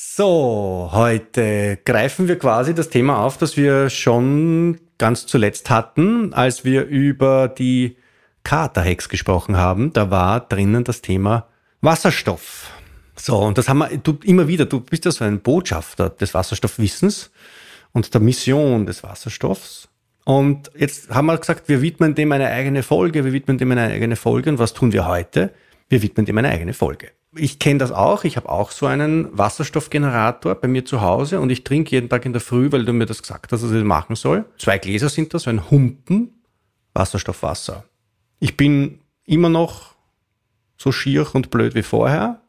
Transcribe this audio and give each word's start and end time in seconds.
So, 0.00 0.90
heute 0.92 1.78
greifen 1.84 2.28
wir 2.28 2.38
quasi 2.38 2.72
das 2.72 2.88
Thema 2.88 3.24
auf, 3.24 3.36
das 3.36 3.56
wir 3.56 3.90
schon 3.90 4.78
ganz 4.96 5.26
zuletzt 5.26 5.70
hatten, 5.70 6.32
als 6.34 6.64
wir 6.64 6.86
über 6.86 7.48
die 7.48 7.96
Katerhex 8.44 9.08
gesprochen 9.08 9.56
haben. 9.56 9.92
Da 9.92 10.08
war 10.08 10.38
drinnen 10.38 10.84
das 10.84 11.02
Thema 11.02 11.48
Wasserstoff. 11.80 12.70
So, 13.16 13.38
und 13.38 13.58
das 13.58 13.68
haben 13.68 13.78
wir 13.78 13.88
du, 13.98 14.20
immer 14.22 14.46
wieder, 14.46 14.66
du 14.66 14.78
bist 14.78 15.04
ja 15.04 15.10
so 15.10 15.24
ein 15.24 15.40
Botschafter 15.40 16.10
des 16.10 16.32
Wasserstoffwissens 16.32 17.32
und 17.90 18.14
der 18.14 18.20
Mission 18.20 18.86
des 18.86 19.02
Wasserstoffs. 19.02 19.88
Und 20.24 20.70
jetzt 20.76 21.10
haben 21.10 21.26
wir 21.26 21.38
gesagt, 21.38 21.68
wir 21.68 21.82
widmen 21.82 22.14
dem 22.14 22.30
eine 22.30 22.46
eigene 22.46 22.84
Folge, 22.84 23.24
wir 23.24 23.32
widmen 23.32 23.58
dem 23.58 23.72
eine 23.72 23.82
eigene 23.82 24.14
Folge. 24.14 24.50
Und 24.50 24.60
was 24.60 24.74
tun 24.74 24.92
wir 24.92 25.08
heute? 25.08 25.52
Wir 25.88 26.02
widmen 26.02 26.24
dem 26.24 26.38
eine 26.38 26.50
eigene 26.50 26.72
Folge 26.72 27.10
ich 27.34 27.58
kenne 27.58 27.78
das 27.78 27.92
auch. 27.92 28.24
Ich 28.24 28.36
habe 28.36 28.48
auch 28.48 28.70
so 28.70 28.86
einen 28.86 29.36
Wasserstoffgenerator 29.36 30.54
bei 30.54 30.68
mir 30.68 30.84
zu 30.84 31.00
Hause 31.00 31.40
und 31.40 31.50
ich 31.50 31.64
trinke 31.64 31.90
jeden 31.90 32.08
Tag 32.08 32.24
in 32.24 32.32
der 32.32 32.40
Früh, 32.40 32.72
weil 32.72 32.84
du 32.84 32.92
mir 32.92 33.06
das 33.06 33.22
gesagt 33.22 33.52
hast, 33.52 33.62
dass 33.62 33.70
ich 33.70 33.76
das 33.76 33.84
machen 33.84 34.16
soll. 34.16 34.44
Zwei 34.58 34.78
Gläser 34.78 35.08
sind 35.08 35.34
das, 35.34 35.42
so 35.42 35.50
ein 35.50 35.70
Humpen 35.70 36.42
Wasserstoffwasser. 36.94 37.84
Ich 38.40 38.56
bin 38.56 39.00
immer 39.24 39.48
noch 39.48 39.94
so 40.76 40.92
schier 40.92 41.26
und 41.34 41.50
blöd 41.50 41.74
wie 41.74 41.82
vorher. 41.82 42.40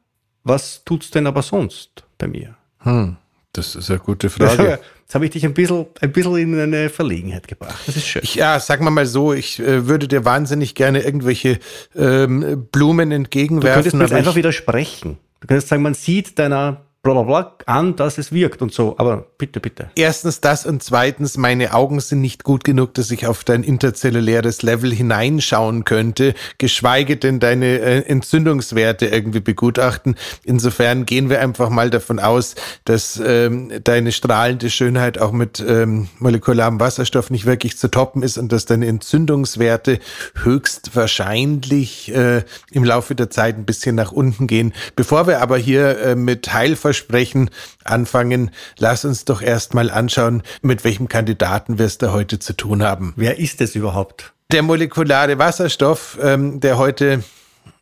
Was 0.44 0.84
tut's 0.86 1.12
denn 1.12 1.28
aber 1.28 1.42
sonst 1.42 2.06
bei 2.18 2.28
mir? 2.28 2.56
Hm, 2.80 3.18
das 3.54 3.76
ist 3.76 3.90
eine 3.90 4.00
gute 4.00 4.30
Frage. 4.30 4.80
Jetzt 5.10 5.16
habe 5.16 5.26
ich 5.26 5.32
dich 5.32 5.44
ein 5.44 5.56
bisschen, 5.56 5.88
ein 6.02 6.12
bisschen 6.12 6.38
in 6.38 6.60
eine 6.60 6.88
Verlegenheit 6.92 7.48
gebracht. 7.48 7.80
Das 7.88 7.96
ist 7.96 8.06
schön. 8.06 8.22
Ich, 8.24 8.36
ja, 8.36 8.60
sag 8.60 8.80
mal 8.80 8.92
mal 8.92 9.08
so, 9.08 9.34
ich 9.34 9.60
äh, 9.60 9.88
würde 9.88 10.08
dir 10.08 10.24
wahnsinnig 10.24 10.76
gerne 10.76 11.02
irgendwelche 11.02 11.58
ähm, 11.96 12.68
Blumen 12.72 13.12
entgegenwerfen. 13.12 13.86
Du 13.86 13.90
könntest 13.90 14.12
mir 14.12 14.18
einfach 14.20 14.36
widersprechen. 14.36 15.18
Du 15.40 15.48
könntest 15.48 15.70
sagen, 15.70 15.82
man 15.82 15.96
sieht 15.96 16.38
deiner 16.38 16.86
bla 17.02 17.14
bla 17.14 17.24
bla 17.24 17.56
an, 17.66 17.96
dass 17.96 18.18
es 18.18 18.32
wirkt 18.32 18.62
und 18.62 18.74
so. 18.74 18.96
Aber 18.98 19.26
bitte, 19.38 19.60
bitte. 19.60 19.92
Erstens 19.96 20.42
das 20.42 20.66
und 20.66 20.84
zweitens, 20.84 21.38
meine 21.38 21.74
Augen 21.74 22.00
sind 22.00 22.20
nicht 22.20 22.44
gut 22.44 22.64
genug, 22.64 22.94
dass 22.96 23.12
ich 23.12 23.28
auf 23.28 23.44
dein 23.44 23.64
interzelluläres 23.64 24.64
Level 24.64 24.94
hineinschauen 24.94 25.86
könnte, 25.86 26.34
geschweige 26.58 27.16
denn 27.16 27.40
deine 27.40 27.80
äh, 27.80 28.00
Entzündungswerte 28.02 29.06
irgendwie 29.06 29.40
begutachten. 29.40 30.16
Insofern 30.44 31.06
gehen 31.06 31.30
wir 31.30 31.40
einfach 31.42 31.70
mal 31.70 31.90
davon 31.90 32.20
aus, 32.20 32.56
dass 32.86 33.22
ähm, 33.24 33.72
deine 33.84 34.12
strahlende 34.12 34.70
Schönheit 34.70 35.20
auch 35.20 35.32
mit 35.32 35.64
ähm, 35.66 36.10
molekularem 36.18 36.80
Wasserstoff 36.80 37.30
nicht 37.30 37.46
wirklich 37.46 37.78
zu 37.78 37.90
toppen 37.90 38.24
ist 38.24 38.38
und 38.38 38.52
dass 38.52 38.66
deine 38.66 38.88
Entzündungswerte 38.88 40.00
höchstwahrscheinlich 40.44 42.14
äh, 42.14 42.44
im 42.72 42.84
Laufe 42.84 43.16
der 43.16 43.30
Zeit 43.30 43.58
ein 43.58 43.66
bisschen 43.66 43.96
nach 43.96 44.12
unten 44.12 44.48
gehen. 44.48 44.74
Bevor 44.96 45.28
wir 45.28 45.42
aber 45.42 45.58
hier 45.58 46.00
äh, 46.00 46.16
mit 46.16 46.52
Heilver 46.52 46.89
Versprechen 46.90 47.52
anfangen, 47.84 48.50
lass 48.80 49.06
uns 49.06 49.24
doch 49.24 49.44
erstmal 49.44 49.92
anschauen, 49.92 50.42
mit 50.64 50.84
welchem 50.84 51.08
Kandidaten 51.08 51.78
wir 51.78 51.86
es 51.86 52.00
da 52.00 52.12
heute 52.12 52.40
zu 52.40 52.54
tun 52.54 52.82
haben. 52.82 53.14
Wer 53.16 53.38
ist 53.38 53.62
es 53.62 53.76
überhaupt? 53.76 54.34
Der 54.52 54.64
molekulare 54.64 55.38
Wasserstoff, 55.38 56.18
ähm, 56.20 56.60
der 56.62 56.80
heute 56.80 57.24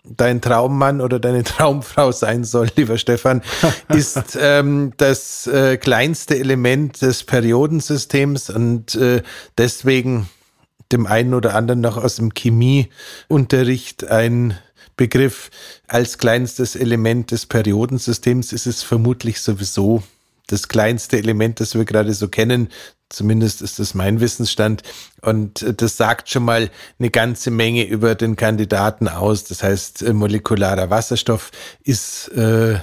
dein 0.04 0.42
Traummann 0.42 1.00
oder 1.00 1.22
deine 1.22 1.44
Traumfrau 1.46 2.12
sein 2.12 2.44
soll, 2.44 2.68
lieber 2.76 2.98
Stefan, 2.98 3.44
ist 3.88 4.38
ähm, 4.42 4.92
das 4.98 5.48
äh, 5.48 5.78
kleinste 5.78 6.38
Element 6.38 7.02
des 7.02 7.24
Periodensystems 7.24 8.50
und 8.50 8.96
äh, 8.96 9.22
deswegen 9.58 10.30
dem 10.92 11.08
einen 11.08 11.34
oder 11.34 11.56
anderen 11.56 11.80
noch 11.80 11.96
aus 11.96 12.18
dem 12.18 12.34
Chemieunterricht 12.34 14.06
ein 14.06 14.58
Begriff 14.98 15.50
als 15.88 16.18
kleinstes 16.18 16.76
Element 16.76 17.32
des 17.32 17.46
Periodensystems 17.46 18.52
ist 18.52 18.68
es 18.68 18.84
vermutlich 18.84 19.40
sowieso 19.40 20.04
das 20.48 20.68
kleinste 20.68 21.18
Element, 21.18 21.60
das 21.60 21.76
wir 21.76 21.86
gerade 21.86 22.14
so 22.14 22.28
kennen. 22.28 22.70
Zumindest 23.10 23.62
ist 23.62 23.80
das 23.80 23.94
mein 23.94 24.20
Wissensstand. 24.20 24.84
Und 25.22 25.66
das 25.82 25.98
sagt 25.98 26.30
schon 26.30 26.44
mal 26.44 26.70
eine 27.00 27.10
ganze 27.10 27.52
Menge 27.52 27.86
über 27.86 28.16
den 28.16 28.36
Kandidaten 28.36 29.08
aus. 29.08 29.44
Das 29.46 29.64
heißt, 29.64 30.02
äh, 30.02 30.14
molekularer 30.14 30.90
Wasserstoff 30.90 31.52
ist 31.84 32.30
äh, 32.30 32.80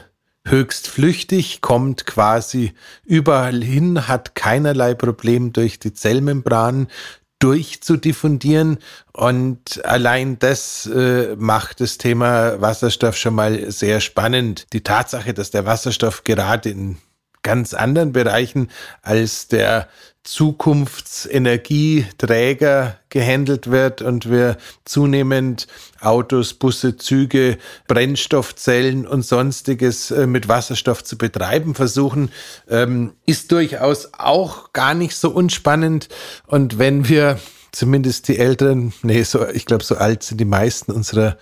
höchst 0.46 0.88
flüchtig, 0.88 1.62
kommt 1.62 2.06
quasi 2.06 2.72
überall 3.04 3.62
hin, 3.62 4.08
hat 4.08 4.34
keinerlei 4.34 4.94
Problem 4.94 5.52
durch 5.52 5.78
die 5.78 5.94
Zellmembran, 5.94 6.88
durchzudiffundieren. 7.44 8.78
Und 9.12 9.84
allein 9.84 10.38
das 10.38 10.86
äh, 10.86 11.36
macht 11.36 11.82
das 11.82 11.98
Thema 11.98 12.58
Wasserstoff 12.62 13.18
schon 13.18 13.34
mal 13.34 13.70
sehr 13.70 14.00
spannend. 14.00 14.66
Die 14.72 14.82
Tatsache, 14.82 15.34
dass 15.34 15.50
der 15.50 15.66
Wasserstoff 15.66 16.24
gerade 16.24 16.70
in 16.70 16.96
ganz 17.44 17.74
anderen 17.74 18.10
Bereichen 18.10 18.70
als 19.02 19.46
der 19.46 19.86
Zukunftsenergieträger 20.24 22.98
gehandelt 23.10 23.70
wird 23.70 24.00
und 24.00 24.30
wir 24.30 24.56
zunehmend 24.86 25.66
Autos, 26.00 26.54
Busse, 26.54 26.96
Züge, 26.96 27.58
Brennstoffzellen 27.86 29.06
und 29.06 29.22
sonstiges 29.22 30.10
äh, 30.10 30.26
mit 30.26 30.48
Wasserstoff 30.48 31.04
zu 31.04 31.18
betreiben 31.18 31.74
versuchen, 31.74 32.30
ähm, 32.68 33.12
ist 33.26 33.52
durchaus 33.52 34.14
auch 34.16 34.72
gar 34.72 34.94
nicht 34.94 35.14
so 35.14 35.28
unspannend. 35.30 36.08
Und 36.46 36.78
wenn 36.78 37.06
wir 37.06 37.38
zumindest 37.70 38.28
die 38.28 38.38
Älteren, 38.38 38.94
nee, 39.02 39.24
so, 39.24 39.46
ich 39.46 39.66
glaube, 39.66 39.84
so 39.84 39.96
alt 39.96 40.22
sind 40.22 40.38
die 40.38 40.46
meisten 40.46 40.90
unserer 40.90 41.36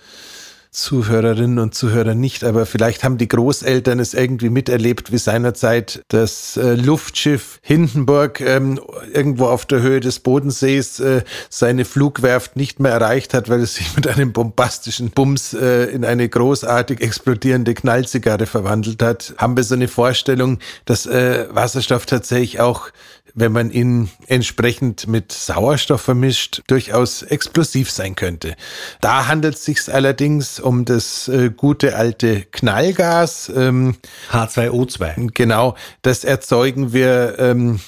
Zuhörerinnen 0.73 1.59
und 1.59 1.75
Zuhörer 1.75 2.15
nicht, 2.15 2.43
aber 2.43 2.65
vielleicht 2.65 3.03
haben 3.03 3.19
die 3.19 3.27
Großeltern 3.27 3.99
es 3.99 4.15
irgendwie 4.15 4.49
miterlebt, 4.49 5.11
wie 5.11 5.19
seinerzeit 5.19 6.03
das 6.07 6.57
äh, 6.57 6.73
Luftschiff 6.73 7.59
Hindenburg 7.61 8.41
ähm, 8.41 8.79
irgendwo 9.13 9.45
auf 9.45 9.67
der 9.67 9.81
Höhe 9.81 9.99
des 9.99 10.19
Bodensees 10.19 10.99
äh, 10.99 11.21
seine 11.49 11.85
Flugwerft 11.85 12.55
nicht 12.55 12.79
mehr 12.79 12.91
erreicht 12.91 13.35
hat, 13.35 13.49
weil 13.49 13.61
es 13.61 13.75
sich 13.75 13.95
mit 13.95 14.07
einem 14.07 14.33
bombastischen 14.33 15.11
Bums 15.11 15.53
äh, 15.53 15.85
in 15.85 16.03
eine 16.03 16.27
großartig 16.27 17.01
explodierende 17.01 17.75
Knallzigarre 17.75 18.47
verwandelt 18.47 19.03
hat. 19.03 19.35
Haben 19.37 19.55
wir 19.55 19.63
so 19.63 19.75
eine 19.75 19.87
Vorstellung, 19.87 20.57
dass 20.85 21.05
äh, 21.05 21.45
Wasserstoff 21.51 22.07
tatsächlich 22.07 22.59
auch 22.59 22.89
wenn 23.33 23.51
man 23.51 23.71
ihn 23.71 24.09
entsprechend 24.27 25.07
mit 25.07 25.31
Sauerstoff 25.31 26.01
vermischt, 26.01 26.61
durchaus 26.67 27.23
explosiv 27.23 27.89
sein 27.91 28.15
könnte. 28.15 28.55
Da 29.01 29.27
handelt 29.27 29.55
es 29.55 29.65
sich 29.65 29.91
allerdings 29.91 30.59
um 30.59 30.85
das 30.85 31.27
äh, 31.27 31.49
gute 31.49 31.95
alte 31.95 32.41
Knallgas. 32.41 33.51
Ähm, 33.55 33.95
H2O2. 34.31 35.31
Genau, 35.33 35.75
das 36.01 36.23
erzeugen 36.23 36.93
wir 36.93 37.39
ähm, 37.39 37.79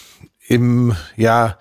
im, 0.47 0.95
ja, 1.15 1.57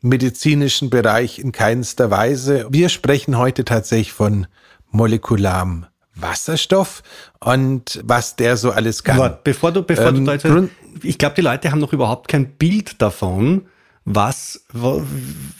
medizinischen 0.00 0.90
Bereich 0.90 1.38
in 1.38 1.52
keinster 1.52 2.10
Weise. 2.10 2.66
Wir 2.70 2.88
sprechen 2.88 3.38
heute 3.38 3.64
tatsächlich 3.64 4.12
von 4.12 4.46
molekularem 4.90 5.86
Wasserstoff 6.16 7.02
und 7.40 8.00
was 8.04 8.36
der 8.36 8.56
so 8.56 8.70
alles 8.70 9.04
kann. 9.04 9.18
Aber 9.18 9.40
bevor 9.42 9.72
du, 9.72 9.82
bevor 9.82 10.08
ähm, 10.08 10.24
du 10.24 10.24
da 10.24 10.32
jetzt, 10.32 10.72
ich 11.02 11.18
glaube, 11.18 11.34
die 11.34 11.42
Leute 11.42 11.70
haben 11.70 11.78
noch 11.78 11.92
überhaupt 11.92 12.28
kein 12.28 12.50
Bild 12.52 13.00
davon, 13.00 13.66
was, 14.04 14.64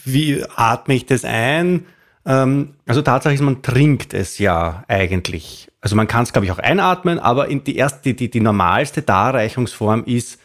wie 0.05 0.43
atme 0.55 0.95
ich 0.95 1.05
das 1.05 1.23
ein, 1.23 1.85
Ähm, 2.27 2.73
also 2.85 3.01
tatsächlich, 3.01 3.41
man 3.41 3.61
trinkt 3.61 4.13
es 4.13 4.37
ja 4.37 4.83
eigentlich. 4.87 5.71
Also 5.79 5.95
man 5.95 6.07
kann 6.07 6.23
es, 6.23 6.33
glaube 6.33 6.45
ich, 6.45 6.51
auch 6.51 6.59
einatmen, 6.59 7.19
aber 7.19 7.47
in 7.47 7.63
die, 7.63 7.77
erste, 7.77 8.13
die, 8.13 8.29
die 8.29 8.41
normalste 8.41 9.01
Darreichungsform 9.01 10.03
ist, 10.03 10.39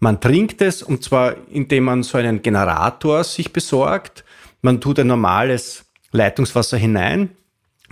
man 0.00 0.20
trinkt 0.20 0.62
es 0.62 0.82
und 0.82 1.04
zwar 1.04 1.34
indem 1.50 1.84
man 1.84 2.02
so 2.02 2.18
einen 2.18 2.42
Generator 2.42 3.22
sich 3.22 3.52
besorgt. 3.52 4.24
Man 4.62 4.80
tut 4.80 4.98
ein 4.98 5.06
normales 5.06 5.84
Leitungswasser 6.12 6.78
hinein, 6.78 7.30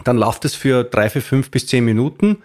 dann 0.02 0.16
läuft 0.18 0.44
es 0.44 0.54
für 0.54 0.84
drei, 0.84 1.08
vier, 1.08 1.22
fünf 1.22 1.50
bis 1.50 1.66
zehn 1.66 1.84
Minuten. 1.84 2.42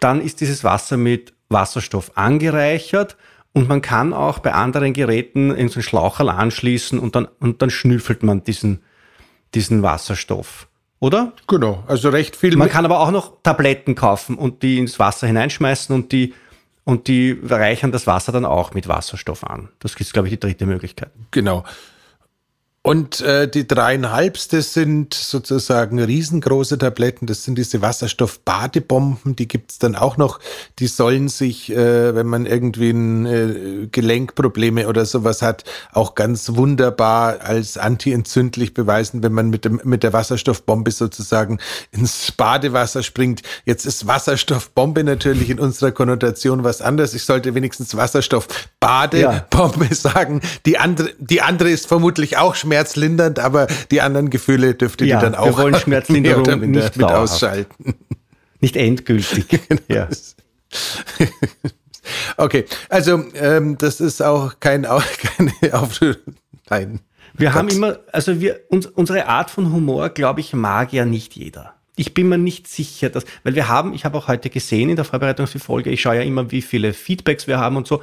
Dann 0.00 0.20
ist 0.20 0.40
dieses 0.40 0.64
Wasser 0.64 0.96
mit 0.96 1.32
Wasserstoff 1.48 2.12
angereichert 2.16 3.16
und 3.52 3.68
man 3.68 3.82
kann 3.82 4.12
auch 4.12 4.38
bei 4.38 4.52
anderen 4.52 4.92
Geräten 4.92 5.50
in 5.50 5.68
so 5.68 5.76
einen 5.76 5.82
Schlaucherl 5.82 6.28
anschließen 6.28 6.98
und 6.98 7.16
dann, 7.16 7.26
und 7.40 7.62
dann 7.62 7.70
schnüffelt 7.70 8.22
man 8.22 8.44
diesen, 8.44 8.82
diesen 9.54 9.82
Wasserstoff. 9.82 10.68
Oder? 11.00 11.32
Genau, 11.46 11.82
also 11.86 12.10
recht 12.10 12.36
viel. 12.36 12.56
Man 12.56 12.68
kann 12.68 12.84
aber 12.84 13.00
auch 13.00 13.10
noch 13.10 13.42
Tabletten 13.42 13.94
kaufen 13.94 14.36
und 14.36 14.62
die 14.62 14.78
ins 14.78 14.98
Wasser 14.98 15.26
hineinschmeißen 15.26 15.94
und 15.94 16.12
die, 16.12 16.34
und 16.84 17.08
die 17.08 17.38
reichern 17.42 17.90
das 17.90 18.06
Wasser 18.06 18.32
dann 18.32 18.44
auch 18.44 18.74
mit 18.74 18.86
Wasserstoff 18.86 19.44
an. 19.44 19.70
Das 19.78 19.94
ist, 19.94 20.12
glaube 20.12 20.28
ich, 20.28 20.32
die 20.32 20.40
dritte 20.40 20.66
Möglichkeit. 20.66 21.10
Genau. 21.30 21.64
Und 22.82 23.20
äh, 23.20 23.46
die 23.46 23.68
dreieinhalbste 23.68 24.62
sind 24.62 25.12
sozusagen 25.12 26.00
riesengroße 26.00 26.78
Tabletten. 26.78 27.26
Das 27.26 27.44
sind 27.44 27.58
diese 27.58 27.82
Wasserstoff-Badebomben. 27.82 29.36
Die 29.36 29.46
gibt's 29.46 29.78
dann 29.78 29.94
auch 29.94 30.16
noch. 30.16 30.40
Die 30.78 30.86
sollen 30.86 31.28
sich, 31.28 31.70
äh, 31.70 32.14
wenn 32.14 32.26
man 32.26 32.46
irgendwie 32.46 32.88
ein 32.88 33.26
äh, 33.26 33.86
Gelenkprobleme 33.92 34.88
oder 34.88 35.04
sowas 35.04 35.42
hat, 35.42 35.64
auch 35.92 36.14
ganz 36.14 36.56
wunderbar 36.56 37.42
als 37.42 37.76
antientzündlich 37.76 38.72
beweisen, 38.72 39.22
wenn 39.22 39.34
man 39.34 39.50
mit, 39.50 39.66
dem, 39.66 39.82
mit 39.84 40.02
der 40.02 40.14
Wasserstoffbombe 40.14 40.90
sozusagen 40.90 41.58
ins 41.90 42.32
Badewasser 42.32 43.02
springt. 43.02 43.42
Jetzt 43.66 43.84
ist 43.84 44.06
Wasserstoffbombe 44.06 45.04
natürlich 45.04 45.50
in 45.50 45.60
unserer 45.60 45.92
Konnotation 45.92 46.64
was 46.64 46.80
anderes. 46.80 47.12
Ich 47.12 47.24
sollte 47.24 47.54
wenigstens 47.54 47.94
Wasserstoff-Badebombe 47.94 49.84
ja. 49.84 49.94
sagen. 49.94 50.40
Die 50.64 50.78
andere, 50.78 51.10
die 51.18 51.42
andere 51.42 51.68
ist 51.68 51.86
vermutlich 51.86 52.38
auch 52.38 52.54
schmerzhaft 52.54 52.69
schmerzlindernd, 52.70 53.38
aber 53.40 53.66
die 53.90 54.00
anderen 54.00 54.30
Gefühle 54.30 54.74
dürfte 54.74 55.04
ja, 55.04 55.18
die 55.18 55.24
dann 55.24 55.34
auch 55.34 55.46
wir 55.46 55.64
wollen 55.64 55.74
Schmerzlinderung 55.80 56.70
nicht 56.70 56.96
mit 56.96 57.06
ausschalten. 57.06 57.94
Nicht 58.60 58.76
endgültig. 58.76 59.46
Genau. 59.68 59.80
ja. 59.88 60.08
Okay, 62.36 62.64
also 62.88 63.22
ähm, 63.34 63.78
das 63.78 64.00
ist 64.00 64.20
auch 64.20 64.58
kein, 64.58 64.82
keine 64.82 65.52
Auf 65.72 66.00
Nein. 66.68 67.00
Wir 67.34 67.48
Gott. 67.48 67.54
haben 67.54 67.68
immer, 67.68 67.98
also 68.10 68.40
wir, 68.40 68.60
uns, 68.68 68.86
unsere 68.86 69.26
Art 69.26 69.50
von 69.50 69.72
Humor, 69.72 70.08
glaube 70.08 70.40
ich, 70.40 70.52
mag 70.52 70.92
ja 70.92 71.04
nicht 71.04 71.36
jeder. 71.36 71.74
Ich 71.94 72.12
bin 72.14 72.28
mir 72.28 72.38
nicht 72.38 72.66
sicher, 72.66 73.10
dass, 73.10 73.24
weil 73.44 73.54
wir 73.54 73.68
haben, 73.68 73.94
ich 73.94 74.04
habe 74.04 74.18
auch 74.18 74.26
heute 74.26 74.50
gesehen 74.50 74.88
in 74.88 74.96
der 74.96 75.04
Vorbereitung 75.04 75.46
für 75.46 75.60
Folge, 75.60 75.90
ich 75.90 76.00
schaue 76.00 76.16
ja 76.16 76.22
immer, 76.22 76.50
wie 76.50 76.62
viele 76.62 76.94
Feedbacks 76.94 77.46
wir 77.46 77.58
haben 77.58 77.76
und 77.76 77.86
so. 77.86 78.02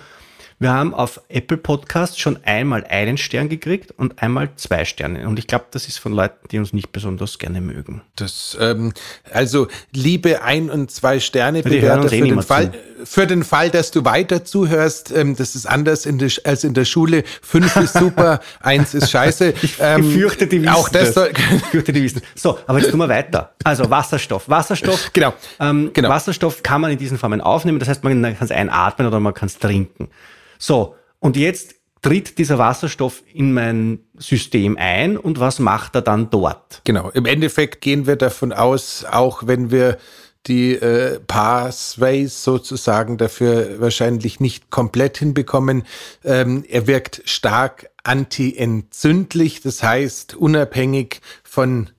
Wir 0.59 0.73
haben 0.73 0.95
auf 0.95 1.21
Apple 1.29 1.57
Podcast 1.57 2.19
schon 2.19 2.39
einmal 2.43 2.83
einen 2.83 3.19
Stern 3.19 3.47
gekriegt 3.47 3.91
und 3.95 4.23
einmal 4.23 4.49
zwei 4.55 4.85
Sterne. 4.85 5.27
Und 5.27 5.37
ich 5.37 5.45
glaube, 5.45 5.65
das 5.69 5.87
ist 5.87 5.99
von 5.99 6.13
Leuten, 6.13 6.47
die 6.49 6.57
uns 6.57 6.73
nicht 6.73 6.91
besonders 6.91 7.37
gerne 7.37 7.61
mögen. 7.61 8.01
Das, 8.15 8.57
ähm, 8.59 8.91
also 9.31 9.67
liebe 9.93 10.41
ein 10.41 10.71
und 10.71 10.89
zwei 10.89 11.19
Sterne 11.19 11.61
Bewerter 11.61 12.11
eh 12.11 12.21
für, 12.21 12.27
den 12.27 12.41
Fall, 12.41 12.71
für 13.03 13.27
den 13.27 13.43
Fall, 13.43 13.69
dass 13.69 13.91
du 13.91 14.03
weiter 14.03 14.45
zuhörst. 14.45 15.11
Ähm, 15.11 15.35
das 15.35 15.53
ist 15.53 15.67
anders 15.67 16.07
in 16.07 16.17
der, 16.17 16.31
als 16.43 16.63
in 16.63 16.73
der 16.73 16.85
Schule. 16.85 17.23
Fünf 17.43 17.75
ist 17.75 17.93
super, 17.93 18.39
eins 18.59 18.95
ist 18.95 19.11
scheiße. 19.11 19.53
Ich, 19.61 19.75
ähm, 19.79 20.11
fürchte, 20.11 20.47
die 20.47 20.63
wissen 20.63 20.73
auch 20.73 20.89
das. 20.89 21.13
das. 21.13 21.29
ich 21.29 21.65
fürchte, 21.65 21.93
die 21.93 22.01
wissen. 22.01 22.23
So, 22.33 22.57
aber 22.65 22.79
jetzt 22.79 22.89
tun 22.89 22.99
wir 22.99 23.09
weiter. 23.09 23.53
Also 23.63 23.87
Wasserstoff. 23.91 24.49
Wasserstoff. 24.49 25.11
Genau. 25.13 25.35
Ähm, 25.59 25.91
genau. 25.93 26.09
Wasserstoff 26.09 26.63
kann 26.63 26.81
man 26.81 26.91
in 26.91 26.97
diesen 26.97 27.19
Formen 27.19 27.41
aufnehmen. 27.41 27.77
Das 27.77 27.87
heißt, 27.87 28.03
man 28.03 28.23
kann 28.23 28.35
es 28.39 28.51
einatmen 28.51 29.07
oder 29.07 29.19
man 29.19 29.35
kann 29.35 29.45
es 29.45 29.59
trinken. 29.59 30.09
So, 30.57 30.95
und 31.19 31.37
jetzt 31.37 31.75
tritt 32.01 32.37
dieser 32.37 32.57
Wasserstoff 32.57 33.23
in 33.33 33.53
mein 33.53 33.99
System 34.17 34.77
ein 34.77 35.17
und 35.17 35.39
was 35.39 35.59
macht 35.59 35.95
er 35.95 36.01
dann 36.01 36.29
dort? 36.29 36.81
Genau, 36.83 37.09
im 37.09 37.25
Endeffekt 37.25 37.81
gehen 37.81 38.07
wir 38.07 38.15
davon 38.15 38.53
aus, 38.53 39.05
auch 39.05 39.47
wenn 39.47 39.71
wir 39.71 39.97
die 40.45 40.73
äh, 40.73 41.19
Pathways 41.19 42.43
sozusagen 42.43 43.17
dafür 43.17 43.81
wahrscheinlich 43.81 44.39
nicht 44.39 44.69
komplett 44.69 45.17
hinbekommen. 45.17 45.83
Ähm, 46.23 46.63
er 46.69 46.87
wirkt 46.87 47.21
stark 47.25 47.89
antientzündlich, 48.03 49.61
das 49.61 49.83
heißt 49.83 50.35
unabhängig 50.35 51.21
von 51.43 51.89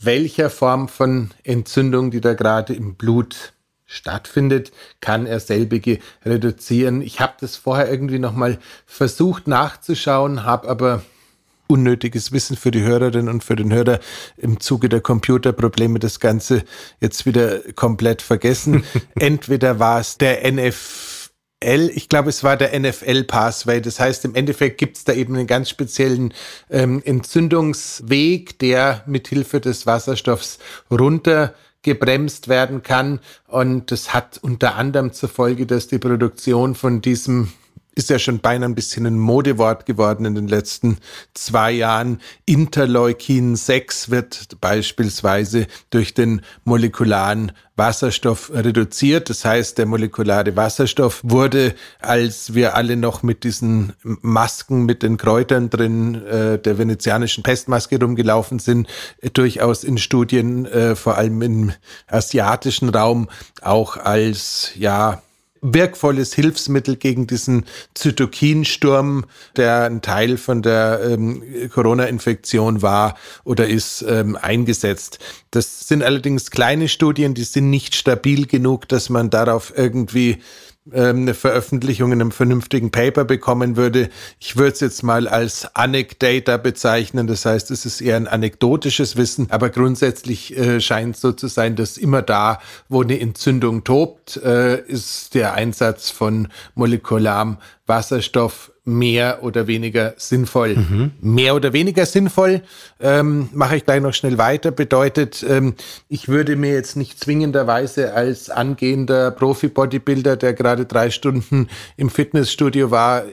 welcher 0.00 0.48
Form 0.48 0.88
von 0.88 1.30
Entzündung, 1.42 2.10
die 2.10 2.20
da 2.20 2.34
gerade 2.34 2.72
im 2.72 2.94
Blut 2.94 3.52
stattfindet, 3.88 4.70
kann 5.00 5.26
er 5.26 5.40
selbige 5.40 5.98
reduzieren. 6.24 7.02
Ich 7.02 7.20
habe 7.20 7.32
das 7.40 7.56
vorher 7.56 7.90
irgendwie 7.90 8.20
nochmal 8.20 8.58
versucht 8.86 9.48
nachzuschauen, 9.48 10.44
habe 10.44 10.68
aber 10.68 11.02
unnötiges 11.66 12.30
Wissen 12.32 12.56
für 12.56 12.70
die 12.70 12.82
Hörerin 12.82 13.28
und 13.28 13.44
für 13.44 13.56
den 13.56 13.72
Hörer 13.72 14.00
im 14.36 14.60
Zuge 14.60 14.88
der 14.88 15.00
Computerprobleme 15.00 15.98
das 15.98 16.20
Ganze 16.20 16.64
jetzt 17.00 17.26
wieder 17.26 17.60
komplett 17.74 18.22
vergessen. 18.22 18.84
Entweder 19.18 19.78
war 19.78 20.00
es 20.00 20.18
der 20.18 20.50
NFL, 20.50 21.90
ich 21.94 22.08
glaube, 22.08 22.30
es 22.30 22.44
war 22.44 22.56
der 22.56 22.78
NFL-Pathway. 22.78 23.80
Das 23.80 24.00
heißt, 24.00 24.24
im 24.24 24.34
Endeffekt 24.34 24.78
gibt 24.78 24.96
es 24.98 25.04
da 25.04 25.12
eben 25.12 25.34
einen 25.34 25.46
ganz 25.46 25.68
speziellen 25.70 26.34
ähm, 26.70 27.02
Entzündungsweg, 27.04 28.58
der 28.58 29.02
mithilfe 29.06 29.60
des 29.60 29.86
Wasserstoffs 29.86 30.58
runter 30.90 31.54
gebremst 31.82 32.48
werden 32.48 32.82
kann. 32.82 33.20
Und 33.46 33.90
das 33.90 34.12
hat 34.14 34.38
unter 34.42 34.74
anderem 34.74 35.12
zur 35.12 35.28
Folge, 35.28 35.66
dass 35.66 35.88
die 35.88 35.98
Produktion 35.98 36.74
von 36.74 37.00
diesem 37.00 37.52
ist 37.98 38.10
ja 38.10 38.20
schon 38.20 38.38
beinahe 38.38 38.68
ein 38.68 38.76
bisschen 38.76 39.06
ein 39.06 39.18
Modewort 39.18 39.84
geworden 39.84 40.24
in 40.24 40.36
den 40.36 40.46
letzten 40.46 40.98
zwei 41.34 41.72
Jahren. 41.72 42.20
Interleukin 42.46 43.56
6 43.56 44.10
wird 44.10 44.60
beispielsweise 44.60 45.66
durch 45.90 46.14
den 46.14 46.42
molekularen 46.62 47.50
Wasserstoff 47.74 48.52
reduziert. 48.54 49.30
Das 49.30 49.44
heißt, 49.44 49.78
der 49.78 49.86
molekulare 49.86 50.54
Wasserstoff 50.54 51.20
wurde, 51.24 51.74
als 51.98 52.54
wir 52.54 52.76
alle 52.76 52.96
noch 52.96 53.24
mit 53.24 53.42
diesen 53.42 53.94
Masken 54.02 54.84
mit 54.84 55.02
den 55.02 55.16
Kräutern 55.16 55.68
drin 55.68 56.24
äh, 56.24 56.56
der 56.56 56.78
venezianischen 56.78 57.42
Pestmaske 57.42 57.98
rumgelaufen 57.98 58.60
sind, 58.60 58.86
durchaus 59.32 59.82
in 59.82 59.98
Studien, 59.98 60.66
äh, 60.66 60.94
vor 60.94 61.18
allem 61.18 61.42
im 61.42 61.72
asiatischen 62.06 62.90
Raum, 62.90 63.28
auch 63.60 63.96
als 63.96 64.70
ja 64.76 65.20
wirkvolles 65.60 66.34
Hilfsmittel 66.34 66.96
gegen 66.96 67.26
diesen 67.26 67.64
Zytokinsturm, 67.94 69.24
der 69.56 69.84
ein 69.84 70.02
Teil 70.02 70.36
von 70.36 70.62
der 70.62 71.00
ähm, 71.04 71.42
Corona-Infektion 71.72 72.82
war 72.82 73.16
oder 73.44 73.66
ist, 73.66 74.04
ähm, 74.08 74.36
eingesetzt. 74.36 75.18
Das 75.50 75.88
sind 75.88 76.02
allerdings 76.02 76.50
kleine 76.50 76.88
Studien, 76.88 77.34
die 77.34 77.44
sind 77.44 77.70
nicht 77.70 77.94
stabil 77.94 78.46
genug, 78.46 78.88
dass 78.88 79.08
man 79.08 79.30
darauf 79.30 79.72
irgendwie 79.76 80.38
eine 80.92 81.34
Veröffentlichung 81.34 82.12
in 82.12 82.20
einem 82.20 82.30
vernünftigen 82.30 82.90
Paper 82.90 83.24
bekommen 83.24 83.76
würde. 83.76 84.08
Ich 84.40 84.56
würde 84.56 84.72
es 84.72 84.80
jetzt 84.80 85.02
mal 85.02 85.28
als 85.28 85.74
Anecdata 85.74 86.56
bezeichnen. 86.56 87.26
Das 87.26 87.44
heißt, 87.44 87.70
es 87.70 87.86
ist 87.86 88.00
eher 88.00 88.16
ein 88.16 88.28
anekdotisches 88.28 89.16
Wissen, 89.16 89.48
aber 89.50 89.70
grundsätzlich 89.70 90.56
äh, 90.56 90.80
scheint 90.80 91.16
es 91.16 91.20
so 91.20 91.32
zu 91.32 91.48
sein, 91.48 91.76
dass 91.76 91.96
immer 91.96 92.22
da, 92.22 92.60
wo 92.88 93.02
eine 93.02 93.20
Entzündung 93.20 93.84
tobt, 93.84 94.36
äh, 94.38 94.80
ist 94.82 95.34
der 95.34 95.54
Einsatz 95.54 96.10
von 96.10 96.48
molekularem 96.74 97.58
Wasserstoff 97.86 98.72
mehr 98.88 99.42
oder 99.42 99.66
weniger 99.66 100.14
sinnvoll. 100.16 100.76
Mhm. 100.76 101.12
Mehr 101.20 101.54
oder 101.54 101.72
weniger 101.72 102.06
sinnvoll, 102.06 102.62
ähm, 103.00 103.48
mache 103.52 103.76
ich 103.76 103.84
gleich 103.84 104.00
noch 104.00 104.14
schnell 104.14 104.38
weiter, 104.38 104.70
bedeutet, 104.70 105.44
ähm, 105.48 105.74
ich 106.08 106.28
würde 106.28 106.56
mir 106.56 106.72
jetzt 106.72 106.96
nicht 106.96 107.20
zwingenderweise 107.20 108.14
als 108.14 108.50
angehender 108.50 109.30
Profi-Bodybuilder, 109.30 110.36
der 110.36 110.54
gerade 110.54 110.86
drei 110.86 111.10
Stunden 111.10 111.68
im 111.96 112.10
Fitnessstudio 112.10 112.90
war, 112.90 113.24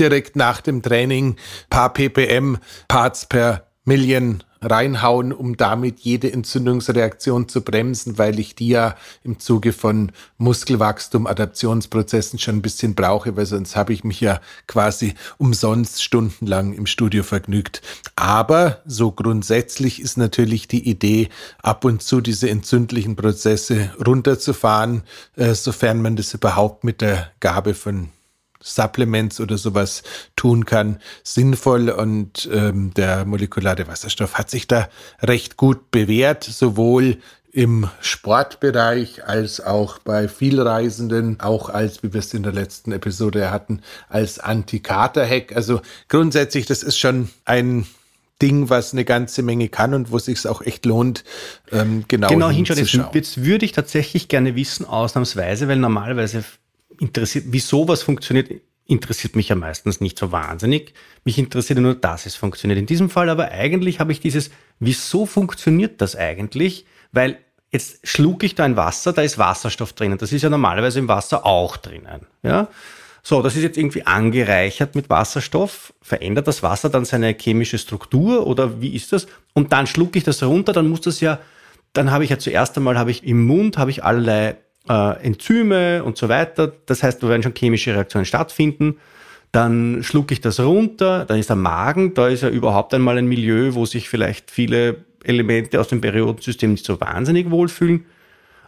direkt 0.00 0.36
nach 0.36 0.60
dem 0.60 0.82
Training 0.82 1.36
paar 1.70 1.92
ppm 1.92 2.58
Parts 2.88 3.26
per 3.26 3.66
Million 3.84 4.42
reinhauen, 4.60 5.32
um 5.32 5.56
damit 5.56 6.00
jede 6.00 6.32
Entzündungsreaktion 6.32 7.48
zu 7.48 7.62
bremsen, 7.62 8.18
weil 8.18 8.38
ich 8.38 8.54
die 8.54 8.68
ja 8.68 8.96
im 9.22 9.38
Zuge 9.38 9.72
von 9.72 10.12
Muskelwachstum, 10.38 11.26
Adaptionsprozessen 11.26 12.38
schon 12.38 12.56
ein 12.56 12.62
bisschen 12.62 12.94
brauche, 12.94 13.36
weil 13.36 13.46
sonst 13.46 13.76
habe 13.76 13.92
ich 13.92 14.04
mich 14.04 14.20
ja 14.20 14.40
quasi 14.66 15.14
umsonst 15.38 16.02
stundenlang 16.02 16.72
im 16.72 16.86
Studio 16.86 17.22
vergnügt. 17.22 17.82
Aber 18.16 18.82
so 18.86 19.12
grundsätzlich 19.12 20.00
ist 20.00 20.16
natürlich 20.16 20.68
die 20.68 20.88
Idee, 20.88 21.28
ab 21.62 21.84
und 21.84 22.02
zu 22.02 22.20
diese 22.20 22.50
entzündlichen 22.50 23.16
Prozesse 23.16 23.92
runterzufahren, 24.04 25.02
äh, 25.36 25.54
sofern 25.54 26.02
man 26.02 26.16
das 26.16 26.34
überhaupt 26.34 26.84
mit 26.84 27.00
der 27.00 27.30
Gabe 27.40 27.74
von 27.74 28.10
Supplements 28.74 29.40
oder 29.40 29.58
sowas 29.58 30.02
tun 30.36 30.64
kann, 30.64 30.98
sinnvoll. 31.22 31.90
Und 31.90 32.48
ähm, 32.52 32.92
der 32.94 33.24
molekulare 33.24 33.86
Wasserstoff 33.88 34.34
hat 34.34 34.50
sich 34.50 34.66
da 34.66 34.88
recht 35.22 35.56
gut 35.56 35.90
bewährt, 35.90 36.44
sowohl 36.44 37.18
im 37.52 37.88
Sportbereich 38.00 39.26
als 39.26 39.60
auch 39.60 39.98
bei 39.98 40.28
Vielreisenden, 40.28 41.40
auch 41.40 41.70
als, 41.70 42.02
wie 42.02 42.12
wir 42.12 42.20
es 42.20 42.34
in 42.34 42.42
der 42.42 42.52
letzten 42.52 42.92
Episode 42.92 43.50
hatten, 43.50 43.80
als 44.08 44.38
Anti-Kater-Hack. 44.38 45.56
Also 45.56 45.80
grundsätzlich, 46.08 46.66
das 46.66 46.82
ist 46.82 46.98
schon 46.98 47.30
ein 47.44 47.86
Ding, 48.40 48.70
was 48.70 48.92
eine 48.92 49.04
ganze 49.04 49.42
Menge 49.42 49.68
kann 49.68 49.94
und 49.94 50.12
wo 50.12 50.18
sich 50.18 50.46
auch 50.46 50.62
echt 50.62 50.86
lohnt, 50.86 51.24
ähm, 51.72 52.04
genau, 52.06 52.28
genau 52.28 52.50
hinschauen. 52.50 52.78
Jetzt, 52.78 53.14
jetzt 53.14 53.44
würde 53.44 53.64
ich 53.64 53.72
tatsächlich 53.72 54.28
gerne 54.28 54.54
wissen, 54.54 54.84
ausnahmsweise, 54.86 55.66
weil 55.66 55.78
normalerweise 55.78 56.44
interessiert, 57.00 57.46
wie 57.48 57.60
sowas 57.60 58.02
funktioniert, 58.02 58.50
interessiert 58.86 59.36
mich 59.36 59.50
ja 59.50 59.54
meistens 59.54 60.00
nicht 60.00 60.18
so 60.18 60.32
wahnsinnig. 60.32 60.94
Mich 61.24 61.38
interessiert 61.38 61.78
nur, 61.78 61.94
dass 61.94 62.26
es 62.26 62.34
funktioniert. 62.34 62.78
In 62.78 62.86
diesem 62.86 63.10
Fall 63.10 63.28
aber 63.28 63.50
eigentlich 63.50 64.00
habe 64.00 64.12
ich 64.12 64.20
dieses, 64.20 64.50
wieso 64.80 65.26
funktioniert 65.26 66.00
das 66.00 66.16
eigentlich? 66.16 66.86
Weil 67.12 67.38
jetzt 67.70 68.06
schlug 68.06 68.42
ich 68.44 68.54
da 68.54 68.64
ein 68.64 68.76
Wasser, 68.76 69.12
da 69.12 69.22
ist 69.22 69.38
Wasserstoff 69.38 69.92
drinnen. 69.92 70.18
Das 70.18 70.32
ist 70.32 70.42
ja 70.42 70.50
normalerweise 70.50 70.98
im 70.98 71.08
Wasser 71.08 71.44
auch 71.44 71.76
drinnen. 71.76 72.26
Ja? 72.42 72.68
So, 73.22 73.42
das 73.42 73.56
ist 73.56 73.62
jetzt 73.62 73.76
irgendwie 73.76 74.06
angereichert 74.06 74.94
mit 74.94 75.10
Wasserstoff. 75.10 75.92
Verändert 76.00 76.48
das 76.48 76.62
Wasser 76.62 76.88
dann 76.88 77.04
seine 77.04 77.36
chemische 77.38 77.76
Struktur 77.76 78.46
oder 78.46 78.80
wie 78.80 78.94
ist 78.94 79.12
das? 79.12 79.26
Und 79.52 79.72
dann 79.72 79.86
schlucke 79.86 80.16
ich 80.16 80.24
das 80.24 80.42
runter, 80.42 80.72
dann 80.72 80.88
muss 80.88 81.02
das 81.02 81.20
ja, 81.20 81.40
dann 81.92 82.10
habe 82.10 82.24
ich 82.24 82.30
ja 82.30 82.38
zuerst 82.38 82.76
einmal 82.78 82.98
habe 82.98 83.10
ich 83.10 83.24
im 83.24 83.44
Mund 83.44 83.76
habe 83.76 83.90
ich 83.90 84.02
allerlei 84.02 84.56
äh, 84.88 85.22
Enzyme 85.22 86.02
und 86.04 86.16
so 86.16 86.28
weiter. 86.28 86.72
Das 86.86 87.02
heißt, 87.02 87.22
da 87.22 87.28
werden 87.28 87.42
schon 87.42 87.54
chemische 87.54 87.94
Reaktionen 87.94 88.24
stattfinden. 88.24 88.98
Dann 89.52 90.02
schlucke 90.02 90.34
ich 90.34 90.40
das 90.40 90.60
runter, 90.60 91.24
dann 91.24 91.38
ist 91.38 91.48
der 91.48 91.56
Magen, 91.56 92.12
da 92.12 92.28
ist 92.28 92.42
ja 92.42 92.50
überhaupt 92.50 92.92
einmal 92.92 93.16
ein 93.16 93.26
Milieu, 93.26 93.74
wo 93.74 93.86
sich 93.86 94.08
vielleicht 94.08 94.50
viele 94.50 95.04
Elemente 95.24 95.80
aus 95.80 95.88
dem 95.88 96.00
Periodensystem 96.02 96.72
nicht 96.72 96.84
so 96.84 97.00
wahnsinnig 97.00 97.50
wohlfühlen. 97.50 98.04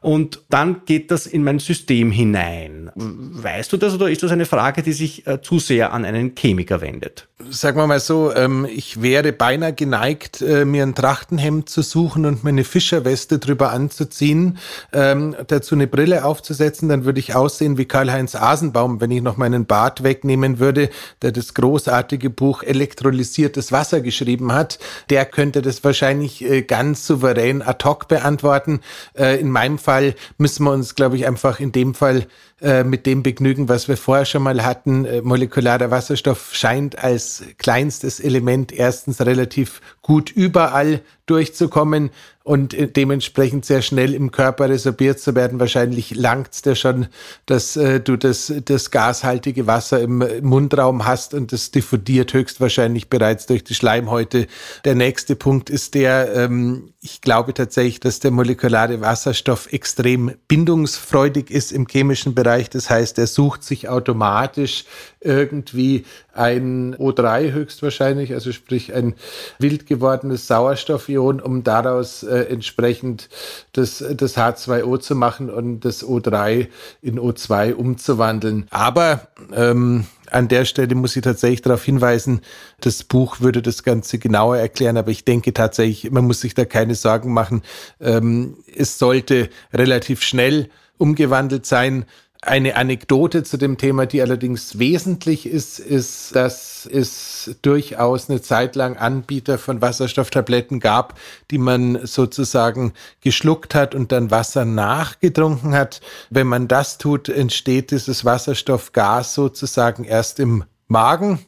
Und 0.00 0.40
dann 0.48 0.82
geht 0.86 1.10
das 1.10 1.26
in 1.26 1.44
mein 1.44 1.58
System 1.58 2.10
hinein. 2.10 2.90
Weißt 2.94 3.72
du 3.72 3.76
das 3.76 3.94
oder 3.94 4.10
ist 4.10 4.22
das 4.22 4.32
eine 4.32 4.46
Frage, 4.46 4.82
die 4.82 4.94
sich 4.94 5.26
äh, 5.26 5.42
zu 5.42 5.58
sehr 5.58 5.92
an 5.92 6.06
einen 6.06 6.34
Chemiker 6.34 6.80
wendet? 6.80 7.28
Sagen 7.50 7.78
wir 7.78 7.86
mal 7.86 8.00
so, 8.00 8.34
ähm, 8.34 8.66
ich 8.70 9.02
wäre 9.02 9.32
beinahe 9.32 9.72
geneigt, 9.74 10.40
äh, 10.40 10.64
mir 10.64 10.84
ein 10.84 10.94
Trachtenhemd 10.94 11.68
zu 11.68 11.82
suchen 11.82 12.24
und 12.24 12.44
mir 12.44 12.50
eine 12.50 12.64
Fischerweste 12.64 13.38
drüber 13.38 13.72
anzuziehen, 13.72 14.58
ähm, 14.92 15.36
dazu 15.46 15.74
eine 15.74 15.86
Brille 15.86 16.24
aufzusetzen, 16.24 16.88
dann 16.88 17.04
würde 17.04 17.20
ich 17.20 17.34
aussehen 17.34 17.76
wie 17.76 17.86
Karl-Heinz 17.86 18.34
Asenbaum, 18.34 19.00
wenn 19.00 19.10
ich 19.10 19.22
noch 19.22 19.36
meinen 19.36 19.66
Bart 19.66 20.02
wegnehmen 20.02 20.58
würde, 20.58 20.90
der 21.22 21.32
das 21.32 21.54
großartige 21.54 22.30
Buch 22.30 22.62
Elektrolysiertes 22.62 23.72
Wasser 23.72 24.00
geschrieben 24.00 24.52
hat. 24.52 24.78
Der 25.10 25.24
könnte 25.26 25.62
das 25.62 25.84
wahrscheinlich 25.84 26.42
äh, 26.42 26.62
ganz 26.62 27.06
souverän 27.06 27.62
ad 27.62 27.84
hoc 27.84 28.08
beantworten. 28.08 28.80
Äh, 29.14 29.40
in 29.40 29.50
meinem 29.50 29.78
Fall 29.78 29.89
Fall 29.90 30.14
müssen 30.38 30.62
wir 30.62 30.70
uns, 30.70 30.94
glaube 30.94 31.16
ich, 31.16 31.26
einfach 31.26 31.58
in 31.58 31.72
dem 31.72 31.94
Fall 31.94 32.28
äh, 32.62 32.84
mit 32.84 33.06
dem 33.06 33.22
begnügen, 33.22 33.68
was 33.68 33.88
wir 33.88 33.96
vorher 33.96 34.26
schon 34.26 34.42
mal 34.42 34.64
hatten. 34.64 35.04
Äh, 35.04 35.22
molekularer 35.22 35.90
Wasserstoff 35.90 36.50
scheint 36.52 37.02
als 37.02 37.42
kleinstes 37.58 38.20
Element 38.20 38.72
erstens 38.72 39.20
relativ 39.20 39.80
gut 40.02 40.30
überall 40.30 41.00
durchzukommen 41.30 42.10
und 42.42 42.74
äh, 42.74 42.88
dementsprechend 42.88 43.64
sehr 43.64 43.80
schnell 43.80 44.12
im 44.12 44.32
Körper 44.32 44.68
resorbiert 44.68 45.20
zu 45.20 45.36
werden. 45.36 45.60
Wahrscheinlich 45.60 46.14
langt 46.16 46.48
es 46.52 46.62
dir 46.62 46.74
schon, 46.74 47.06
dass 47.46 47.76
äh, 47.76 48.00
du 48.00 48.16
das, 48.16 48.52
das 48.64 48.90
gashaltige 48.90 49.68
Wasser 49.68 50.00
im 50.00 50.24
Mundraum 50.42 51.06
hast 51.06 51.32
und 51.34 51.52
das 51.52 51.70
diffundiert 51.70 52.34
höchstwahrscheinlich 52.34 53.08
bereits 53.08 53.46
durch 53.46 53.62
die 53.62 53.74
Schleimhäute. 53.74 54.48
Der 54.84 54.96
nächste 54.96 55.36
Punkt 55.36 55.70
ist 55.70 55.94
der, 55.94 56.34
ähm, 56.34 56.92
ich 57.00 57.20
glaube 57.20 57.54
tatsächlich, 57.54 58.00
dass 58.00 58.18
der 58.18 58.32
molekulare 58.32 59.00
Wasserstoff 59.00 59.72
extrem 59.72 60.32
bindungsfreudig 60.48 61.50
ist 61.50 61.70
im 61.70 61.86
chemischen 61.86 62.34
Bereich. 62.34 62.49
Das 62.70 62.90
heißt, 62.90 63.18
er 63.18 63.26
sucht 63.26 63.64
sich 63.64 63.88
automatisch 63.88 64.84
irgendwie 65.20 66.04
ein 66.32 66.96
O3 66.96 67.52
höchstwahrscheinlich, 67.52 68.32
also 68.32 68.52
sprich 68.52 68.94
ein 68.94 69.14
wild 69.58 69.86
gewordenes 69.86 70.46
Sauerstoffion, 70.46 71.40
um 71.40 71.62
daraus 71.64 72.22
äh, 72.22 72.44
entsprechend 72.44 73.28
das, 73.72 74.02
das 74.12 74.36
H2O 74.36 74.98
zu 75.00 75.14
machen 75.14 75.50
und 75.50 75.80
das 75.80 76.04
O3 76.04 76.68
in 77.02 77.18
O2 77.18 77.74
umzuwandeln. 77.74 78.66
Aber 78.70 79.28
ähm, 79.52 80.06
an 80.30 80.48
der 80.48 80.64
Stelle 80.64 80.94
muss 80.94 81.16
ich 81.16 81.22
tatsächlich 81.22 81.62
darauf 81.62 81.84
hinweisen, 81.84 82.40
das 82.80 83.04
Buch 83.04 83.40
würde 83.40 83.62
das 83.62 83.82
Ganze 83.82 84.18
genauer 84.18 84.56
erklären, 84.56 84.96
aber 84.96 85.10
ich 85.10 85.24
denke 85.24 85.52
tatsächlich, 85.52 86.10
man 86.10 86.24
muss 86.24 86.40
sich 86.40 86.54
da 86.54 86.64
keine 86.64 86.94
Sorgen 86.94 87.32
machen. 87.32 87.62
Ähm, 88.00 88.56
es 88.74 88.98
sollte 88.98 89.50
relativ 89.72 90.22
schnell 90.22 90.70
umgewandelt 90.98 91.66
sein. 91.66 92.04
Eine 92.42 92.76
Anekdote 92.76 93.42
zu 93.42 93.58
dem 93.58 93.76
Thema, 93.76 94.06
die 94.06 94.22
allerdings 94.22 94.78
wesentlich 94.78 95.44
ist, 95.44 95.78
ist, 95.78 96.34
dass 96.34 96.88
es 96.90 97.54
durchaus 97.60 98.30
eine 98.30 98.40
Zeit 98.40 98.76
lang 98.76 98.96
Anbieter 98.96 99.58
von 99.58 99.82
Wasserstofftabletten 99.82 100.80
gab, 100.80 101.18
die 101.50 101.58
man 101.58 102.06
sozusagen 102.06 102.94
geschluckt 103.20 103.74
hat 103.74 103.94
und 103.94 104.10
dann 104.10 104.30
Wasser 104.30 104.64
nachgetrunken 104.64 105.74
hat. 105.74 106.00
Wenn 106.30 106.46
man 106.46 106.66
das 106.66 106.96
tut, 106.96 107.28
entsteht 107.28 107.90
dieses 107.90 108.24
Wasserstoffgas 108.24 109.34
sozusagen 109.34 110.04
erst 110.04 110.40
im 110.40 110.64
Magen 110.88 111.40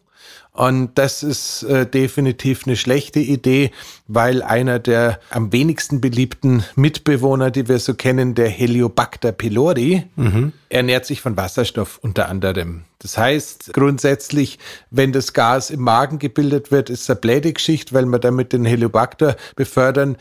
und 0.54 0.90
das 0.96 1.22
ist 1.22 1.62
äh, 1.62 1.86
definitiv 1.86 2.66
eine 2.66 2.76
schlechte 2.76 3.20
Idee, 3.20 3.70
weil 4.06 4.42
einer 4.42 4.78
der 4.78 5.18
am 5.30 5.50
wenigsten 5.50 6.02
beliebten 6.02 6.62
Mitbewohner, 6.76 7.50
die 7.50 7.68
wir 7.68 7.78
so 7.78 7.94
kennen, 7.94 8.34
der 8.34 8.50
Heliobacter 8.50 9.32
pylori, 9.32 10.04
mhm. 10.14 10.52
ernährt 10.68 11.06
sich 11.06 11.22
von 11.22 11.38
Wasserstoff 11.38 11.98
unter 12.02 12.28
anderem. 12.28 12.82
Das 12.98 13.16
heißt, 13.16 13.72
grundsätzlich, 13.72 14.58
wenn 14.90 15.12
das 15.12 15.32
Gas 15.32 15.70
im 15.70 15.80
Magen 15.80 16.18
gebildet 16.18 16.70
wird, 16.70 16.90
ist 16.90 17.02
es 17.02 17.10
eine 17.10 17.18
blöde 17.18 17.52
Geschichte, 17.54 17.94
weil 17.94 18.04
wir 18.04 18.18
damit 18.18 18.52
den 18.52 18.66
Heliobacter 18.66 19.36
befördern 19.56 20.16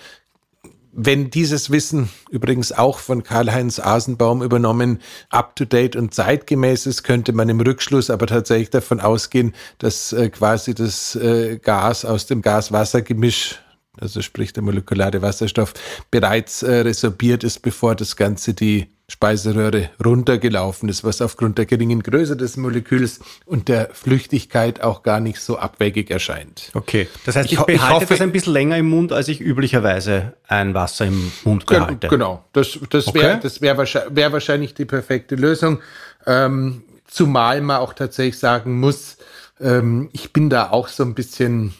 wenn 0.93 1.29
dieses 1.29 1.71
Wissen 1.71 2.09
übrigens 2.29 2.71
auch 2.71 2.99
von 2.99 3.23
Karl-Heinz 3.23 3.79
Asenbaum 3.79 4.43
übernommen, 4.43 4.99
up-to-date 5.29 5.95
und 5.95 6.13
zeitgemäß 6.13 6.85
ist, 6.85 7.03
könnte 7.03 7.33
man 7.33 7.49
im 7.49 7.61
Rückschluss 7.61 8.09
aber 8.09 8.27
tatsächlich 8.27 8.69
davon 8.69 8.99
ausgehen, 8.99 9.53
dass 9.77 10.13
äh, 10.13 10.29
quasi 10.29 10.73
das 10.73 11.15
äh, 11.15 11.57
Gas 11.57 12.05
aus 12.05 12.25
dem 12.25 12.41
Gas-Wasser-Gemisch 12.41 13.59
also 13.99 14.21
sprich 14.21 14.53
der 14.53 14.63
molekulare 14.63 15.21
Wasserstoff, 15.21 15.73
bereits 16.09 16.63
äh, 16.63 16.75
resorbiert 16.75 17.43
ist, 17.43 17.61
bevor 17.61 17.93
das 17.93 18.15
Ganze 18.15 18.53
die 18.53 18.87
Speiseröhre 19.11 19.89
runtergelaufen 20.03 20.87
ist, 20.87 21.03
was 21.03 21.21
aufgrund 21.21 21.57
der 21.57 21.65
geringen 21.65 22.01
Größe 22.01 22.37
des 22.37 22.55
Moleküls 22.55 23.19
und 23.45 23.67
der 23.67 23.89
Flüchtigkeit 23.91 24.81
auch 24.81 25.03
gar 25.03 25.19
nicht 25.19 25.41
so 25.41 25.57
abwegig 25.57 26.09
erscheint. 26.09 26.71
Okay, 26.73 27.09
das 27.25 27.35
heißt, 27.35 27.51
ich, 27.51 27.59
ich 27.59 27.65
behalte 27.65 27.83
ich 27.83 27.89
hoffe, 27.89 28.13
das 28.13 28.21
ein 28.21 28.31
bisschen 28.31 28.53
länger 28.53 28.77
im 28.77 28.89
Mund, 28.89 29.11
als 29.11 29.27
ich 29.27 29.41
üblicherweise 29.41 30.31
ein 30.47 30.73
Wasser 30.73 31.07
im 31.07 31.29
Mund 31.43 31.65
behalte. 31.65 32.07
Genau, 32.07 32.45
das, 32.53 32.79
das 32.89 33.07
okay. 33.07 33.21
wäre 33.21 33.43
wär 33.59 33.77
wahrscheinlich, 33.77 34.15
wär 34.15 34.31
wahrscheinlich 34.31 34.73
die 34.75 34.85
perfekte 34.85 35.35
Lösung. 35.35 35.79
Ähm, 36.25 36.83
zumal 37.05 37.59
man 37.59 37.81
auch 37.81 37.91
tatsächlich 37.91 38.39
sagen 38.39 38.79
muss, 38.79 39.17
ähm, 39.59 40.09
ich 40.13 40.31
bin 40.31 40.49
da 40.49 40.69
auch 40.69 40.87
so 40.87 41.03
ein 41.03 41.15
bisschen 41.15 41.73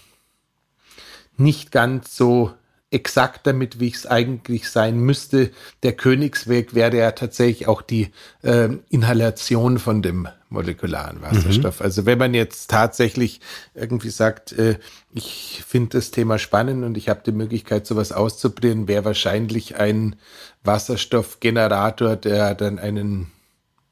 nicht 1.37 1.71
ganz 1.71 2.17
so 2.17 2.51
exakt 2.91 3.47
damit, 3.47 3.79
wie 3.79 3.87
ich 3.87 3.95
es 3.95 4.05
eigentlich 4.05 4.69
sein 4.69 4.99
müsste. 4.99 5.51
Der 5.81 5.93
Königsweg 5.93 6.75
wäre 6.75 6.95
ja 6.95 7.11
tatsächlich 7.11 7.67
auch 7.67 7.81
die 7.81 8.11
äh, 8.43 8.67
Inhalation 8.89 9.79
von 9.79 10.01
dem 10.01 10.27
molekularen 10.49 11.21
Wasserstoff. 11.21 11.79
Mhm. 11.79 11.85
Also 11.85 12.05
wenn 12.05 12.17
man 12.17 12.33
jetzt 12.33 12.69
tatsächlich 12.69 13.39
irgendwie 13.73 14.09
sagt, 14.09 14.51
äh, 14.51 14.77
ich 15.13 15.63
finde 15.65 15.97
das 15.97 16.11
Thema 16.11 16.37
spannend 16.37 16.83
und 16.83 16.97
ich 16.97 17.07
habe 17.07 17.21
die 17.25 17.31
Möglichkeit, 17.31 17.87
sowas 17.87 18.11
auszuprobieren, 18.11 18.89
wäre 18.89 19.05
wahrscheinlich 19.05 19.77
ein 19.77 20.17
Wasserstoffgenerator, 20.63 22.17
der 22.17 22.55
dann 22.55 22.77
einen 22.77 23.31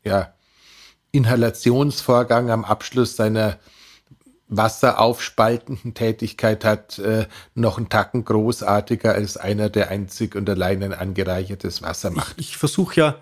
ja, 0.03 0.34
Inhalationsvorgang 1.13 2.51
am 2.51 2.65
Abschluss 2.65 3.15
seiner 3.15 3.58
wasseraufspaltenden 4.50 5.94
Tätigkeit 5.94 6.65
hat, 6.65 7.00
äh, 7.00 7.27
noch 7.56 7.77
einen 7.77 7.89
Tacken 7.89 8.25
großartiger 8.25 9.13
als 9.13 9.38
einer, 9.38 9.70
der 9.70 9.89
einzig 9.89 10.36
und 10.36 10.50
allein 10.50 10.84
ein 10.84 10.94
angereichertes 10.94 11.82
Wasser 11.82 12.12
macht. 12.12 12.36
Ich, 12.38 12.50
ich 12.50 12.58
versuche 12.58 13.00
ja 13.00 13.15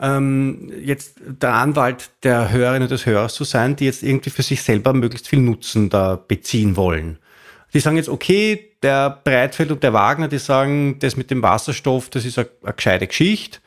ähm, 0.00 0.70
jetzt 0.80 1.16
der 1.26 1.54
Anwalt 1.54 2.10
der 2.22 2.50
Hörerinnen 2.50 2.82
und 2.82 2.90
des 2.90 3.06
Hörers 3.06 3.34
zu 3.34 3.44
sein, 3.44 3.76
die 3.76 3.86
jetzt 3.86 4.02
irgendwie 4.02 4.30
für 4.30 4.42
sich 4.42 4.62
selber 4.62 4.92
möglichst 4.92 5.28
viel 5.28 5.40
Nutzen 5.40 5.90
da 5.90 6.16
beziehen 6.16 6.76
wollen. 6.76 7.18
Die 7.74 7.80
sagen 7.80 7.96
jetzt, 7.96 8.08
okay, 8.08 8.70
der 8.82 9.10
Breitfeld 9.24 9.70
und 9.72 9.82
der 9.82 9.92
Wagner, 9.92 10.28
die 10.28 10.38
sagen, 10.38 10.98
das 11.00 11.16
mit 11.16 11.30
dem 11.30 11.42
Wasserstoff, 11.42 12.08
das 12.10 12.24
ist 12.24 12.38
eine, 12.38 12.48
eine 12.62 12.74
gescheite 12.74 13.06
Geschichte. 13.06 13.58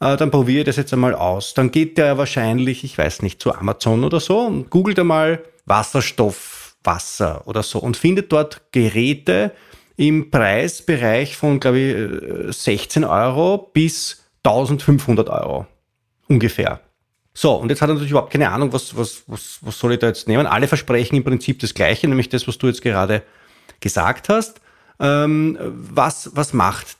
äh, 0.00 0.16
dann 0.16 0.30
probiere 0.30 0.60
ich 0.60 0.66
das 0.66 0.76
jetzt 0.76 0.92
einmal 0.92 1.14
aus. 1.14 1.54
Dann 1.54 1.70
geht 1.70 1.98
der 1.98 2.16
wahrscheinlich, 2.16 2.84
ich 2.84 2.96
weiß 2.96 3.22
nicht, 3.22 3.42
zu 3.42 3.54
Amazon 3.54 4.04
oder 4.04 4.20
so 4.20 4.40
und 4.40 4.70
googelt 4.70 4.98
einmal 4.98 5.42
Wasserstoff, 5.66 6.76
Wasser 6.82 7.46
oder 7.46 7.62
so 7.62 7.78
und 7.78 7.96
findet 7.96 8.32
dort 8.32 8.72
Geräte 8.72 9.52
im 9.96 10.30
Preisbereich 10.30 11.36
von, 11.36 11.60
glaube 11.60 11.78
ich, 12.48 12.56
16 12.56 13.04
Euro 13.04 13.70
bis 13.72 14.24
1500 14.44 15.28
Euro 15.28 15.66
ungefähr. 16.28 16.80
So, 17.34 17.54
und 17.54 17.68
jetzt 17.68 17.80
hat 17.80 17.88
er 17.88 17.94
natürlich 17.94 18.10
überhaupt 18.10 18.32
keine 18.32 18.50
Ahnung, 18.50 18.72
was, 18.72 18.96
was, 18.96 19.22
was, 19.26 19.58
was 19.60 19.78
soll 19.78 19.92
ich 19.92 19.98
da 19.98 20.08
jetzt 20.08 20.26
nehmen. 20.26 20.46
Alle 20.46 20.68
versprechen 20.68 21.16
im 21.16 21.24
Prinzip 21.24 21.58
das 21.60 21.74
Gleiche, 21.74 22.08
nämlich 22.08 22.28
das, 22.28 22.48
was 22.48 22.58
du 22.58 22.66
jetzt 22.66 22.82
gerade 22.82 23.22
gesagt 23.80 24.28
hast. 24.28 24.60
Ähm, 24.98 25.58
was, 25.60 26.30
was 26.34 26.52
macht 26.52 26.96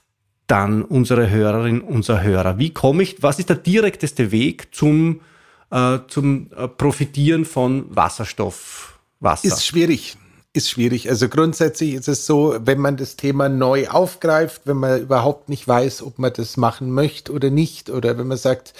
dann 0.47 0.83
unsere 0.83 1.29
Hörerin, 1.29 1.81
unser 1.81 2.21
Hörer? 2.23 2.57
Wie 2.57 2.73
komme 2.73 3.03
ich, 3.03 3.21
was 3.21 3.39
ist 3.39 3.49
der 3.49 3.57
direkteste 3.57 4.31
Weg 4.31 4.73
zum, 4.73 5.21
äh, 5.71 5.99
zum 6.07 6.51
äh, 6.55 6.67
Profitieren 6.67 7.45
von 7.45 7.85
Wasserstoff, 7.89 8.99
Wasser? 9.19 9.47
Ist 9.47 9.65
schwierig 9.65 10.17
ist 10.53 10.69
schwierig. 10.69 11.09
Also 11.09 11.29
grundsätzlich 11.29 11.93
ist 11.93 12.09
es 12.09 12.25
so, 12.25 12.55
wenn 12.59 12.79
man 12.79 12.97
das 12.97 13.15
Thema 13.15 13.47
neu 13.47 13.87
aufgreift, 13.87 14.63
wenn 14.65 14.77
man 14.77 14.99
überhaupt 14.99 15.47
nicht 15.47 15.65
weiß, 15.65 16.01
ob 16.01 16.19
man 16.19 16.33
das 16.33 16.57
machen 16.57 16.91
möchte 16.91 17.31
oder 17.31 17.49
nicht, 17.49 17.89
oder 17.89 18.17
wenn 18.17 18.27
man 18.27 18.37
sagt, 18.37 18.73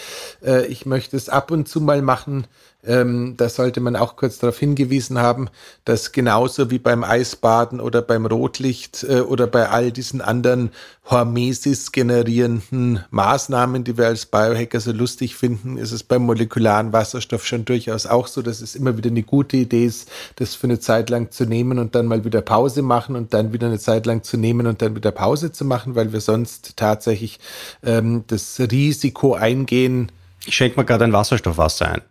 äh, 0.44 0.66
ich 0.66 0.86
möchte 0.86 1.16
es 1.16 1.30
ab 1.30 1.50
und 1.50 1.70
zu 1.70 1.80
mal 1.80 2.02
machen, 2.02 2.46
ähm, 2.84 3.36
da 3.38 3.50
sollte 3.50 3.80
man 3.80 3.96
auch 3.96 4.16
kurz 4.16 4.40
darauf 4.40 4.58
hingewiesen 4.58 5.20
haben, 5.20 5.50
dass 5.86 6.12
genauso 6.12 6.72
wie 6.72 6.80
beim 6.80 7.04
Eisbaden 7.04 7.80
oder 7.80 8.02
beim 8.02 8.26
Rotlicht 8.26 9.04
äh, 9.08 9.22
oder 9.22 9.48
bei 9.48 9.70
all 9.70 9.92
diesen 9.92 10.22
anderen 10.22 10.72
Hormesis 11.06 11.92
generierenden 11.92 13.04
Maßnahmen, 13.10 13.84
die 13.84 13.98
wir 13.98 14.08
als 14.08 14.26
Biohacker 14.26 14.80
so 14.80 14.92
lustig 14.92 15.36
finden, 15.36 15.78
ist 15.78 15.92
es 15.92 16.04
beim 16.04 16.24
molekularen 16.24 16.94
Wasserstoff 16.94 17.46
schon 17.46 17.66
durchaus 17.66 18.06
auch 18.06 18.28
so, 18.28 18.42
dass 18.42 18.62
es 18.62 18.76
immer 18.76 18.98
wieder 18.98 19.10
eine 19.10 19.24
gute 19.24 19.58
Idee 19.58 19.86
ist, 19.86 20.10
das 20.36 20.56
für 20.56 20.68
eine 20.68 20.80
Zeit 20.80 21.10
lang 21.10 21.32
zu 21.32 21.46
nehmen 21.46 21.80
und 21.80 21.96
dann 21.96 22.06
mal 22.06 22.24
wieder 22.24 22.42
Pause 22.42 22.82
machen 22.82 23.16
und 23.16 23.34
dann 23.34 23.52
wieder 23.52 23.68
eine 23.68 23.80
Zeit 23.80 24.06
lang 24.06 24.24
zu 24.24 24.38
nehmen 24.38 24.68
und 24.68 24.82
dann 24.82 24.96
wieder 24.96 25.12
Pause 25.12 25.52
zu 25.52 25.66
machen, 25.66 25.96
weil 25.96 26.14
wir 26.14 26.22
sonst 26.22 26.78
tatsächlich 26.78 27.40
ähm, 27.84 28.24
das 28.28 28.60
Risiko 28.60 29.34
eingehen. 29.34 30.12
Ich 30.46 30.56
schenke 30.56 30.80
mir 30.80 30.86
gerade 30.86 31.04
ein 31.04 31.14
Wasserstoffwasser 31.14 31.88
ein. 31.88 32.02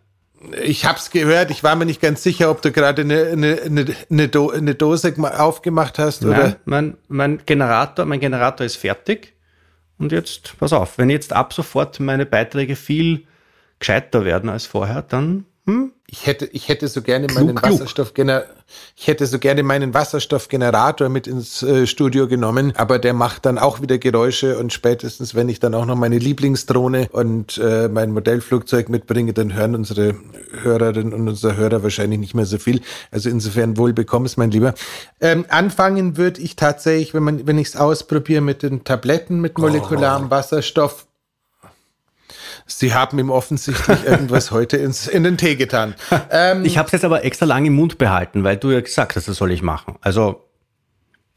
Ich 0.63 0.85
habe 0.85 0.97
es 0.97 1.11
gehört, 1.11 1.51
ich 1.51 1.63
war 1.63 1.75
mir 1.75 1.85
nicht 1.85 2.01
ganz 2.01 2.23
sicher, 2.23 2.49
ob 2.49 2.61
du 2.61 2.71
gerade 2.71 3.03
eine, 3.03 3.27
eine, 3.27 3.95
eine, 4.09 4.27
Do 4.27 4.49
eine 4.49 4.75
Dose 4.75 5.13
aufgemacht 5.37 5.99
hast. 5.99 6.23
Nein, 6.23 6.31
oder? 6.31 6.55
Mein, 6.65 6.97
mein, 7.07 7.41
Generator, 7.45 8.05
mein 8.05 8.19
Generator 8.19 8.65
ist 8.65 8.77
fertig. 8.77 9.33
Und 9.99 10.11
jetzt, 10.11 10.57
pass 10.57 10.73
auf, 10.73 10.97
wenn 10.97 11.11
jetzt 11.11 11.31
ab 11.31 11.53
sofort 11.53 11.99
meine 11.99 12.25
Beiträge 12.25 12.75
viel 12.75 13.25
gescheiter 13.77 14.25
werden 14.25 14.49
als 14.49 14.65
vorher, 14.65 15.03
dann 15.03 15.45
hm? 15.65 15.91
Ich 16.07 16.25
hätte, 16.25 16.45
ich 16.47 16.67
hätte 16.67 16.87
so 16.87 17.01
gerne 17.01 17.27
klug, 17.27 17.45
meinen 17.45 17.61
Wasserstoffgenerator, 17.61 18.53
ich 18.97 19.07
hätte 19.07 19.27
so 19.27 19.37
gerne 19.37 19.61
meinen 19.63 19.93
Wasserstoffgenerator 19.93 21.07
mit 21.07 21.27
ins 21.27 21.61
äh, 21.61 21.85
Studio 21.85 22.27
genommen, 22.27 22.73
aber 22.75 22.97
der 22.97 23.13
macht 23.13 23.45
dann 23.45 23.59
auch 23.59 23.79
wieder 23.79 23.99
Geräusche 23.99 24.57
und 24.57 24.73
spätestens, 24.73 25.35
wenn 25.35 25.49
ich 25.49 25.59
dann 25.59 25.75
auch 25.75 25.85
noch 25.85 25.95
meine 25.95 26.17
Lieblingsdrohne 26.17 27.09
und 27.11 27.59
äh, 27.59 27.89
mein 27.89 28.11
Modellflugzeug 28.11 28.89
mitbringe, 28.89 29.33
dann 29.33 29.53
hören 29.53 29.75
unsere 29.75 30.15
Hörerinnen 30.63 31.13
und 31.13 31.27
unser 31.27 31.55
Hörer 31.55 31.83
wahrscheinlich 31.83 32.19
nicht 32.19 32.33
mehr 32.33 32.45
so 32.45 32.57
viel. 32.57 32.81
Also 33.11 33.29
insofern 33.29 33.77
wohl 33.77 33.93
bekommst, 33.93 34.39
mein 34.39 34.49
Lieber. 34.49 34.73
Ähm, 35.21 35.45
anfangen 35.47 36.17
würde 36.17 36.41
ich 36.41 36.55
tatsächlich, 36.55 37.13
wenn 37.13 37.23
man, 37.23 37.45
wenn 37.45 37.59
ich 37.59 37.67
es 37.67 37.75
ausprobiere 37.75 38.41
mit 38.41 38.63
den 38.63 38.83
Tabletten 38.83 39.39
mit 39.39 39.59
molekularem 39.59 40.25
oh. 40.25 40.31
Wasserstoff, 40.31 41.05
Sie 42.77 42.93
haben 42.93 43.19
ihm 43.19 43.29
offensichtlich 43.29 44.03
irgendwas 44.05 44.51
heute 44.51 44.77
ins, 44.77 45.07
in 45.07 45.23
den 45.23 45.37
Tee 45.37 45.55
getan. 45.55 45.95
Ähm, 46.29 46.65
ich 46.65 46.77
habe 46.77 46.87
es 46.87 46.91
jetzt 46.91 47.05
aber 47.05 47.23
extra 47.23 47.45
lange 47.45 47.67
im 47.67 47.75
Mund 47.75 47.97
behalten, 47.97 48.43
weil 48.43 48.57
du 48.57 48.71
ja 48.71 48.81
gesagt 48.81 49.15
hast, 49.15 49.27
das 49.27 49.37
soll 49.37 49.51
ich 49.51 49.61
machen. 49.61 49.95
Also 50.01 50.47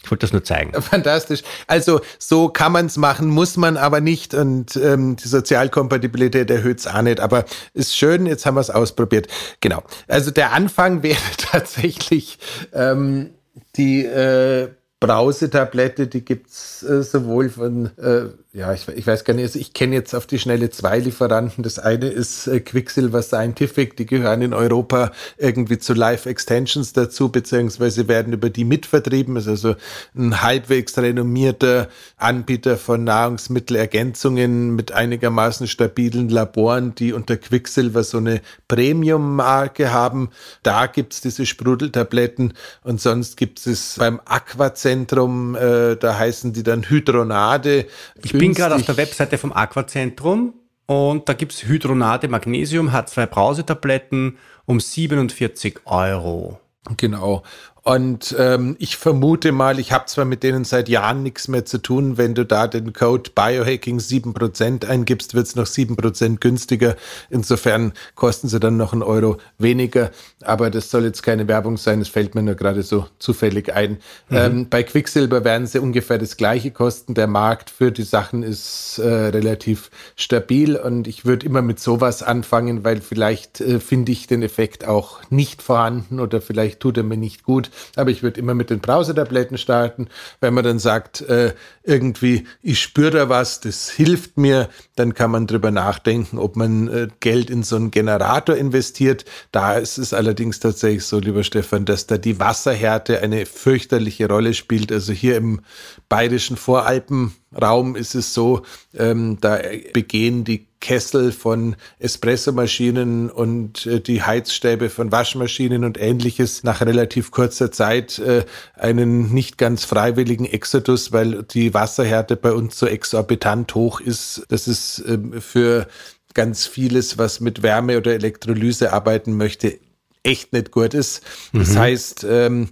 ich 0.04 0.10
wollte 0.10 0.26
das 0.26 0.32
nur 0.32 0.44
zeigen. 0.44 0.80
Fantastisch. 0.82 1.42
Also 1.66 2.00
so 2.18 2.48
kann 2.48 2.72
man 2.72 2.86
es 2.86 2.96
machen, 2.96 3.28
muss 3.28 3.56
man 3.56 3.76
aber 3.76 4.00
nicht. 4.00 4.34
Und 4.34 4.76
ähm, 4.76 5.16
die 5.16 5.28
Sozialkompatibilität 5.28 6.50
erhöht 6.50 6.80
es 6.80 6.86
auch 6.86 7.02
nicht. 7.02 7.20
Aber 7.20 7.44
ist 7.72 7.96
schön, 7.96 8.26
jetzt 8.26 8.44
haben 8.44 8.54
wir 8.54 8.60
es 8.60 8.70
ausprobiert. 8.70 9.28
Genau. 9.60 9.82
Also 10.06 10.30
der 10.30 10.52
Anfang 10.52 11.02
wäre 11.02 11.18
tatsächlich 11.38 12.38
ähm, 12.72 13.30
die 13.76 14.04
äh, 14.04 14.68
Brausetablette, 15.00 16.06
die 16.06 16.24
gibt's 16.24 16.82
äh, 16.82 17.02
sowohl 17.02 17.48
von 17.48 17.86
äh, 17.98 18.28
ja, 18.56 18.72
ich, 18.72 18.86
ich, 18.86 19.04
weiß 19.04 19.24
gar 19.24 19.34
nicht, 19.34 19.42
also 19.42 19.58
ich 19.58 19.72
kenne 19.72 19.96
jetzt 19.96 20.14
auf 20.14 20.28
die 20.28 20.38
Schnelle 20.38 20.70
zwei 20.70 21.00
Lieferanten. 21.00 21.64
Das 21.64 21.80
eine 21.80 22.06
ist 22.06 22.46
äh, 22.46 22.60
Quicksilver 22.60 23.20
Scientific, 23.20 23.96
die 23.96 24.06
gehören 24.06 24.42
in 24.42 24.54
Europa 24.54 25.10
irgendwie 25.38 25.80
zu 25.80 25.92
Live 25.92 26.26
Extensions 26.26 26.92
dazu, 26.92 27.30
beziehungsweise 27.30 28.06
werden 28.06 28.32
über 28.32 28.50
die 28.50 28.64
mitvertrieben. 28.64 29.34
Ist 29.34 29.48
also 29.48 29.74
ein 30.14 30.40
halbwegs 30.40 30.96
renommierter 30.96 31.88
Anbieter 32.16 32.76
von 32.76 33.02
Nahrungsmittelergänzungen 33.02 34.76
mit 34.76 34.92
einigermaßen 34.92 35.66
stabilen 35.66 36.28
Laboren, 36.28 36.94
die 36.94 37.12
unter 37.12 37.36
Quicksilver 37.36 38.04
so 38.04 38.18
eine 38.18 38.40
Premium-Marke 38.68 39.92
haben. 39.92 40.30
Da 40.62 40.86
gibt's 40.86 41.20
diese 41.20 41.44
Sprudeltabletten 41.44 42.52
und 42.84 43.00
sonst 43.00 43.36
gibt 43.36 43.66
es 43.66 43.96
beim 43.98 44.20
Aquazentrum, 44.24 45.56
äh, 45.56 45.96
da 45.96 46.16
heißen 46.16 46.52
die 46.52 46.62
dann 46.62 46.88
Hydronade. 46.88 47.86
Ich 48.22 48.43
bin 48.44 48.54
gerade 48.54 48.74
auf 48.74 48.82
der 48.82 48.96
Webseite 48.96 49.38
vom 49.38 49.52
Aquazentrum 49.52 50.54
und 50.86 51.28
da 51.28 51.32
gibt 51.32 51.52
es 51.52 51.64
Hydronate 51.64 52.28
Magnesium, 52.28 52.92
hat 52.92 53.08
zwei 53.08 53.26
Brausetabletten 53.26 54.38
um 54.66 54.80
47 54.80 55.80
Euro. 55.86 56.60
Genau. 56.98 57.42
Und 57.86 58.34
ähm, 58.38 58.76
ich 58.78 58.96
vermute 58.96 59.52
mal, 59.52 59.78
ich 59.78 59.92
habe 59.92 60.06
zwar 60.06 60.24
mit 60.24 60.42
denen 60.42 60.64
seit 60.64 60.88
Jahren 60.88 61.22
nichts 61.22 61.48
mehr 61.48 61.66
zu 61.66 61.76
tun, 61.76 62.16
wenn 62.16 62.34
du 62.34 62.46
da 62.46 62.66
den 62.66 62.94
Code 62.94 63.30
Biohacking 63.34 63.98
7% 63.98 64.86
eingibst, 64.86 65.34
wird 65.34 65.46
es 65.46 65.54
noch 65.54 65.66
7% 65.66 66.38
günstiger. 66.40 66.96
Insofern 67.28 67.92
kosten 68.14 68.48
sie 68.48 68.58
dann 68.58 68.78
noch 68.78 68.94
einen 68.94 69.02
Euro 69.02 69.36
weniger. 69.58 70.12
Aber 70.42 70.70
das 70.70 70.90
soll 70.90 71.04
jetzt 71.04 71.22
keine 71.22 71.46
Werbung 71.46 71.76
sein, 71.76 72.00
es 72.00 72.08
fällt 72.08 72.34
mir 72.34 72.42
nur 72.42 72.54
gerade 72.54 72.82
so 72.82 73.06
zufällig 73.18 73.74
ein. 73.74 73.98
Mhm. 74.30 74.36
Ähm, 74.36 74.68
bei 74.70 74.82
Quicksilber 74.82 75.44
werden 75.44 75.66
sie 75.66 75.78
ungefähr 75.78 76.16
das 76.16 76.38
gleiche 76.38 76.70
kosten. 76.70 77.12
Der 77.12 77.26
Markt 77.26 77.68
für 77.68 77.92
die 77.92 78.04
Sachen 78.04 78.42
ist 78.42 78.96
äh, 78.96 79.06
relativ 79.06 79.90
stabil 80.16 80.76
und 80.76 81.06
ich 81.06 81.26
würde 81.26 81.44
immer 81.44 81.60
mit 81.60 81.80
sowas 81.80 82.22
anfangen, 82.22 82.82
weil 82.82 83.02
vielleicht 83.02 83.60
äh, 83.60 83.78
finde 83.78 84.10
ich 84.12 84.26
den 84.26 84.42
Effekt 84.42 84.86
auch 84.86 85.20
nicht 85.28 85.60
vorhanden 85.60 86.18
oder 86.18 86.40
vielleicht 86.40 86.80
tut 86.80 86.96
er 86.96 87.02
mir 87.02 87.18
nicht 87.18 87.42
gut. 87.42 87.70
Aber 87.96 88.10
ich 88.10 88.22
würde 88.22 88.40
immer 88.40 88.54
mit 88.54 88.70
den 88.70 88.80
Brausetabletten 88.80 89.58
starten. 89.58 90.08
Wenn 90.40 90.54
man 90.54 90.64
dann 90.64 90.78
sagt, 90.78 91.20
äh, 91.22 91.54
irgendwie, 91.82 92.46
ich 92.62 92.80
spüre 92.80 93.10
da 93.10 93.28
was, 93.28 93.60
das 93.60 93.90
hilft 93.90 94.36
mir, 94.38 94.68
dann 94.96 95.14
kann 95.14 95.30
man 95.30 95.46
drüber 95.46 95.70
nachdenken, 95.70 96.38
ob 96.38 96.56
man 96.56 96.88
äh, 96.88 97.08
Geld 97.20 97.50
in 97.50 97.62
so 97.62 97.76
einen 97.76 97.90
Generator 97.90 98.56
investiert. 98.56 99.24
Da 99.52 99.74
ist 99.74 99.98
es 99.98 100.12
allerdings 100.14 100.60
tatsächlich 100.60 101.04
so, 101.04 101.18
lieber 101.18 101.44
Stefan, 101.44 101.84
dass 101.84 102.06
da 102.06 102.18
die 102.18 102.40
Wasserhärte 102.40 103.20
eine 103.20 103.46
fürchterliche 103.46 104.28
Rolle 104.28 104.54
spielt. 104.54 104.92
Also 104.92 105.12
hier 105.12 105.36
im 105.36 105.60
bayerischen 106.08 106.56
Voralpenraum 106.56 107.96
ist 107.96 108.14
es 108.14 108.34
so, 108.34 108.62
ähm, 108.96 109.38
da 109.40 109.58
begehen 109.92 110.44
die 110.44 110.66
Kessel 110.84 111.32
von 111.32 111.76
Espressomaschinen 111.98 113.30
und 113.30 113.86
äh, 113.86 114.00
die 114.00 114.22
Heizstäbe 114.22 114.90
von 114.90 115.10
Waschmaschinen 115.10 115.82
und 115.82 115.98
ähnliches 115.98 116.62
nach 116.62 116.82
relativ 116.82 117.30
kurzer 117.30 117.72
Zeit 117.72 118.18
äh, 118.18 118.44
einen 118.74 119.32
nicht 119.32 119.56
ganz 119.56 119.86
freiwilligen 119.86 120.44
Exodus, 120.44 121.10
weil 121.10 121.42
die 121.44 121.72
Wasserhärte 121.72 122.36
bei 122.36 122.52
uns 122.52 122.78
so 122.78 122.86
exorbitant 122.86 123.74
hoch 123.74 123.98
ist. 123.98 124.44
Das 124.50 124.68
ist 124.68 124.98
äh, 124.98 125.40
für 125.40 125.88
ganz 126.34 126.66
vieles, 126.66 127.16
was 127.16 127.40
mit 127.40 127.62
Wärme 127.62 127.96
oder 127.96 128.12
Elektrolyse 128.12 128.92
arbeiten 128.92 129.38
möchte, 129.38 129.78
echt 130.22 130.52
nicht 130.52 130.70
gut 130.70 130.92
ist. 130.92 131.22
Das 131.54 131.70
mhm. 131.70 131.78
heißt, 131.78 132.26
ähm, 132.28 132.68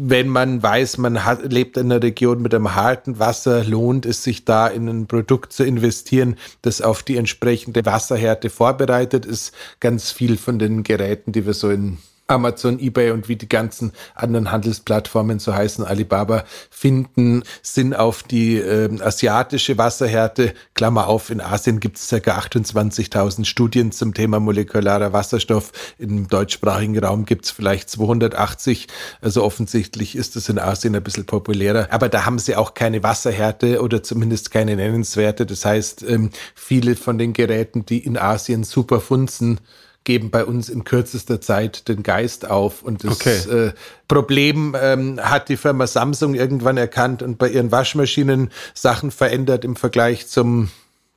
wenn 0.00 0.28
man 0.28 0.62
weiß, 0.62 0.98
man 0.98 1.24
hat, 1.24 1.52
lebt 1.52 1.76
in 1.76 1.90
einer 1.90 2.02
Region 2.02 2.40
mit 2.40 2.54
einem 2.54 2.74
harten 2.74 3.18
Wasser, 3.18 3.64
lohnt 3.64 4.06
es 4.06 4.22
sich 4.22 4.44
da 4.44 4.68
in 4.68 4.88
ein 4.88 5.06
Produkt 5.06 5.52
zu 5.52 5.64
investieren, 5.64 6.36
das 6.62 6.80
auf 6.80 7.02
die 7.02 7.16
entsprechende 7.16 7.84
Wasserhärte 7.84 8.48
vorbereitet 8.48 9.26
ist. 9.26 9.52
Ganz 9.80 10.12
viel 10.12 10.36
von 10.36 10.58
den 10.58 10.84
Geräten, 10.84 11.32
die 11.32 11.46
wir 11.46 11.54
so 11.54 11.70
in 11.70 11.98
Amazon, 12.28 12.78
eBay 12.78 13.10
und 13.12 13.28
wie 13.28 13.36
die 13.36 13.48
ganzen 13.48 13.92
anderen 14.14 14.52
Handelsplattformen 14.52 15.38
so 15.38 15.54
heißen, 15.54 15.82
Alibaba, 15.82 16.44
finden, 16.70 17.42
sind 17.62 17.94
auf 17.94 18.22
die 18.22 18.58
äh, 18.58 18.90
asiatische 19.00 19.78
Wasserhärte, 19.78 20.52
Klammer 20.74 21.08
auf, 21.08 21.30
in 21.30 21.40
Asien 21.40 21.80
gibt 21.80 21.96
es 21.96 22.08
ca. 22.10 22.16
28.000 22.16 23.46
Studien 23.46 23.92
zum 23.92 24.12
Thema 24.12 24.40
molekularer 24.40 25.14
Wasserstoff, 25.14 25.72
im 25.96 26.28
deutschsprachigen 26.28 26.98
Raum 26.98 27.24
gibt 27.24 27.46
es 27.46 27.50
vielleicht 27.50 27.88
280, 27.88 28.88
also 29.22 29.42
offensichtlich 29.42 30.14
ist 30.14 30.36
es 30.36 30.50
in 30.50 30.58
Asien 30.58 30.94
ein 30.94 31.02
bisschen 31.02 31.24
populärer, 31.24 31.88
aber 31.90 32.10
da 32.10 32.26
haben 32.26 32.38
sie 32.38 32.56
auch 32.56 32.74
keine 32.74 33.02
Wasserhärte 33.02 33.80
oder 33.80 34.02
zumindest 34.02 34.50
keine 34.50 34.76
nennenswerte, 34.76 35.46
das 35.46 35.64
heißt, 35.64 36.04
ähm, 36.06 36.28
viele 36.54 36.94
von 36.94 37.16
den 37.16 37.32
Geräten, 37.32 37.86
die 37.86 38.04
in 38.04 38.18
Asien 38.18 38.64
super 38.64 39.00
funzen, 39.00 39.60
geben 40.08 40.30
bei 40.30 40.46
uns 40.46 40.70
in 40.70 40.84
kürzester 40.84 41.38
Zeit 41.38 41.86
den 41.86 42.02
Geist 42.02 42.48
auf. 42.48 42.82
Und 42.82 43.04
das 43.04 43.12
okay. 43.12 43.66
äh, 43.66 43.72
Problem 44.08 44.74
ähm, 44.80 45.20
hat 45.22 45.50
die 45.50 45.58
Firma 45.58 45.86
Samsung 45.86 46.32
irgendwann 46.34 46.78
erkannt 46.78 47.22
und 47.22 47.36
bei 47.36 47.50
ihren 47.50 47.70
Waschmaschinen 47.70 48.50
Sachen 48.72 49.10
verändert 49.10 49.66
im 49.66 49.76
Vergleich 49.76 50.26
zum 50.26 50.70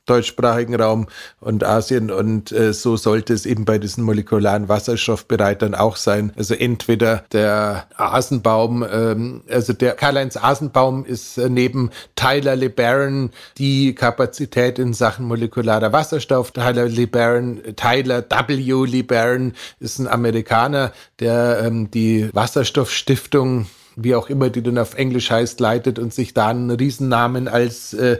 deutschsprachigen 0.06 0.74
Raum 0.74 1.06
und 1.40 1.64
Asien. 1.64 2.10
Und 2.10 2.50
äh, 2.52 2.72
so 2.72 2.96
sollte 2.96 3.32
es 3.34 3.46
eben 3.46 3.64
bei 3.64 3.78
diesen 3.78 4.04
molekularen 4.04 4.68
Wasserstoffbereitern 4.68 5.74
auch 5.74 5.96
sein. 5.96 6.32
Also 6.36 6.54
entweder 6.54 7.24
der 7.32 7.86
Asenbaum, 7.96 8.84
ähm, 8.90 9.42
also 9.48 9.72
der 9.72 9.92
Karl-Heinz 9.92 10.36
Asenbaum 10.36 11.04
ist 11.04 11.38
äh, 11.38 11.48
neben 11.48 11.90
Tyler 12.16 12.56
LeBaron 12.56 13.30
die 13.58 13.94
Kapazität 13.94 14.78
in 14.78 14.92
Sachen 14.92 15.26
molekularer 15.26 15.92
Wasserstoff. 15.92 16.50
Tyler 16.50 16.88
LeBaron, 16.88 17.60
Tyler 17.76 18.24
W. 18.28 18.86
LeBaron 18.86 19.52
ist 19.78 19.98
ein 19.98 20.08
Amerikaner, 20.08 20.92
der 21.20 21.62
ähm, 21.64 21.90
die 21.90 22.28
Wasserstoffstiftung 22.32 23.66
wie 23.94 24.14
auch 24.14 24.30
immer 24.30 24.48
die 24.48 24.62
dann 24.62 24.78
auf 24.78 24.94
Englisch 24.94 25.30
heißt, 25.30 25.60
leitet 25.60 25.98
und 25.98 26.14
sich 26.14 26.32
da 26.32 26.48
einen 26.48 26.70
Riesennamen 26.70 27.46
als 27.46 27.92
äh, 27.92 28.18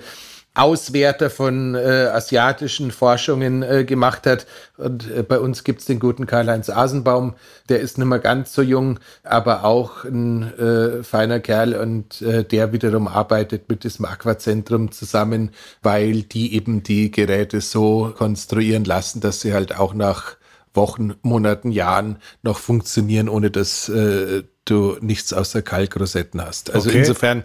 Auswerter 0.55 1.31
von 1.31 1.75
äh, 1.75 1.79
asiatischen 2.13 2.91
Forschungen 2.91 3.63
äh, 3.63 3.85
gemacht 3.85 4.27
hat. 4.27 4.47
Und 4.77 5.11
äh, 5.11 5.23
bei 5.23 5.39
uns 5.39 5.65
gibt's 5.65 5.87
den 5.87 5.99
guten 5.99 6.27
Karl-Heinz 6.27 6.69
Asenbaum, 6.69 7.35
der 7.69 7.81
ist 7.81 7.97
nicht 7.97 8.07
mehr 8.07 8.19
ganz 8.19 8.53
so 8.53 8.61
jung, 8.61 9.01
aber 9.23 9.65
auch 9.65 10.05
ein 10.05 10.43
äh, 10.59 11.03
feiner 11.03 11.41
Kerl 11.41 11.75
und 11.75 12.21
äh, 12.21 12.45
der 12.45 12.73
wiederum 12.73 13.09
arbeitet 13.09 13.69
mit 13.71 13.85
diesem 13.85 14.05
Aquazentrum 14.05 14.93
zusammen, 14.93 15.53
weil 15.83 16.23
die 16.23 16.55
eben 16.55 16.83
die 16.83 17.11
Geräte 17.11 17.63
so 17.63 18.13
konstruieren 18.17 18.85
lassen, 18.85 19.21
dass 19.21 19.41
sie 19.41 19.55
halt 19.55 19.79
auch 19.79 19.95
nach 19.95 20.37
Wochen, 20.75 21.15
Monaten, 21.23 21.71
Jahren 21.71 22.17
noch 22.43 22.59
funktionieren, 22.59 23.29
ohne 23.29 23.51
dass 23.51 23.89
äh, 23.89 24.43
du 24.65 24.97
nichts 25.01 25.33
außer 25.33 25.63
Kalkrosetten 25.63 26.45
hast. 26.45 26.75
Also 26.75 26.89
okay. 26.89 26.99
insofern 26.99 27.45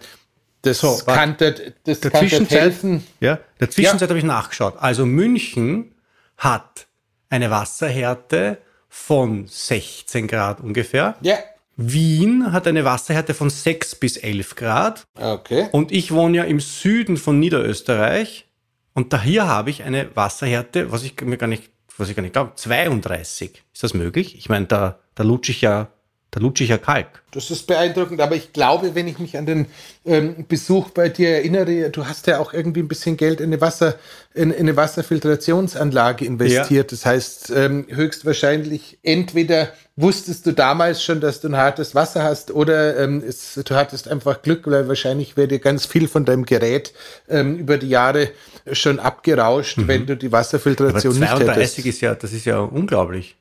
das 0.68 0.80
so, 0.80 0.98
kann 1.06 1.36
das 1.38 2.00
der 2.00 2.12
kann 2.12 2.28
helfen. 2.28 3.04
Ja, 3.20 3.40
der 3.60 3.70
Zwischenzeit 3.70 4.02
ja. 4.02 4.10
habe 4.10 4.20
ich 4.20 4.26
nachgeschaut. 4.26 4.76
Also 4.78 5.06
München 5.06 5.94
hat 6.38 6.88
eine 7.30 7.50
Wasserhärte 7.50 8.58
von 8.90 9.48
16 9.48 10.28
Grad 10.28 10.62
ungefähr. 10.62 11.16
Ja. 11.22 11.38
Wien 11.76 12.52
hat 12.52 12.68
eine 12.68 12.86
Wasserhärte 12.86 13.34
von 13.34 13.50
6 13.50 13.96
bis 13.96 14.18
11 14.18 14.56
Grad. 14.56 15.06
Okay. 15.16 15.68
Und 15.72 15.92
ich 15.92 16.12
wohne 16.12 16.38
ja 16.38 16.44
im 16.44 16.60
Süden 16.60 17.18
von 17.18 17.40
Niederösterreich. 17.40 18.48
Und 18.94 19.14
da 19.14 19.22
hier 19.22 19.48
habe 19.48 19.70
ich 19.70 19.84
eine 19.84 20.16
Wasserhärte, 20.16 20.92
was 20.92 21.04
ich 21.04 21.22
mir 21.22 21.38
gar 21.38 21.48
nicht, 21.48 21.70
was 21.98 22.10
ich 22.10 22.16
gar 22.16 22.24
nicht 22.24 22.34
glaube, 22.34 22.54
32. 22.56 23.64
Ist 23.72 23.84
das 23.84 23.94
möglich? 23.94 24.36
Ich 24.38 24.50
meine, 24.50 24.66
da, 24.66 25.00
da 25.14 25.24
lutsche 25.24 25.52
ich 25.52 25.62
ja 25.62 25.90
da 26.32 26.42
ich 26.60 26.70
ja 26.70 26.78
Kalk. 26.78 27.08
Das 27.32 27.50
ist 27.52 27.68
beeindruckend, 27.68 28.20
aber 28.20 28.36
ich 28.36 28.52
glaube, 28.52 28.96
wenn 28.96 29.08
ich 29.08 29.18
mich 29.18 29.38
an 29.38 29.46
den 29.46 29.68
ähm, 30.06 30.46
Besuch 30.48 30.90
bei 30.90 31.08
dir 31.08 31.30
erinnere, 31.30 31.90
du 31.90 32.06
hast 32.06 32.28
ja 32.28 32.40
auch 32.40 32.54
irgendwie 32.54 32.82
ein 32.82 32.90
bisschen 32.90 33.16
Geld 33.16 33.40
in 33.40 33.48
eine, 33.48 33.62
Wasser, 33.62 33.96
in, 34.34 34.52
in 34.52 34.62
eine 34.62 34.76
Wasserfiltrationsanlage 34.76 36.26
investiert. 36.26 36.70
Ja. 36.70 36.84
Das 36.84 37.06
heißt, 37.06 37.54
ähm, 37.56 37.88
höchstwahrscheinlich 37.90 39.00
entweder 39.04 39.72
wusstest 39.96 40.46
du 40.46 40.52
damals 40.52 41.02
schon, 41.02 41.22
dass 41.22 41.40
du 41.40 41.48
ein 41.48 41.56
hartes 41.56 41.96
Wasser 41.96 42.24
hast 42.24 42.52
oder 42.52 43.00
ähm, 43.00 43.24
es, 43.26 43.54
du 43.54 43.76
hattest 43.76 44.10
einfach 44.10 44.42
Glück, 44.42 44.68
weil 44.68 44.88
wahrscheinlich 44.90 45.38
wäre 45.38 45.48
dir 45.48 45.60
ganz 45.60 45.86
viel 45.86 46.10
von 46.10 46.26
deinem 46.26 46.46
Gerät 46.46 46.94
ähm, 47.30 47.58
über 47.58 47.78
die 47.78 47.90
Jahre 47.90 48.30
schon 48.74 49.00
abgerauscht, 49.00 49.78
mhm. 49.78 49.88
wenn 49.88 50.06
du 50.06 50.18
die 50.18 50.32
Wasserfiltration 50.32 51.24
aber 51.24 51.38
32 51.38 51.48
nicht 51.48 51.86
hättest. 51.86 51.88
ist 51.88 52.02
ja, 52.02 52.16
das 52.16 52.34
ist 52.34 52.46
ja 52.46 52.60
unglaublich. 52.60 53.38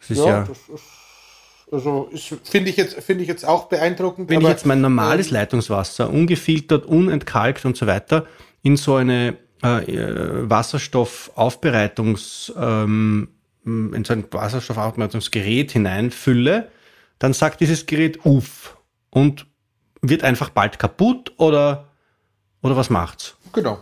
Das 0.00 0.10
ist 0.10 0.18
ja, 0.18 0.26
ja 0.26 0.40
das 0.48 0.58
ist 0.72 0.99
also 1.70 2.10
finde 2.44 2.70
ich, 2.70 2.76
jetzt, 2.76 3.00
find 3.00 3.20
ich 3.20 3.28
jetzt 3.28 3.44
auch 3.44 3.68
beeindruckend. 3.68 4.28
Wenn 4.28 4.40
ich 4.40 4.48
jetzt 4.48 4.66
mein 4.66 4.80
normales 4.80 5.28
ähm, 5.28 5.34
Leitungswasser, 5.34 6.10
ungefiltert, 6.10 6.86
unentkalkt 6.86 7.64
und 7.64 7.76
so 7.76 7.86
weiter, 7.86 8.26
in 8.62 8.76
so 8.76 8.96
eine 8.96 9.36
äh, 9.62 9.84
äh 9.84 10.50
Wasserstoffaufbereitungs, 10.50 12.52
ähm, 12.56 13.28
in 13.64 14.04
so 14.04 14.14
ein 14.14 14.24
Wasserstoffaufbereitungsgerät 14.30 15.70
hineinfülle, 15.72 16.70
dann 17.18 17.34
sagt 17.34 17.60
dieses 17.60 17.86
Gerät 17.86 18.24
Uff 18.24 18.76
und 19.10 19.46
wird 20.02 20.24
einfach 20.24 20.50
bald 20.50 20.78
kaputt 20.78 21.32
oder, 21.36 21.88
oder 22.62 22.76
was 22.76 22.90
macht's? 22.90 23.36
Genau. 23.52 23.78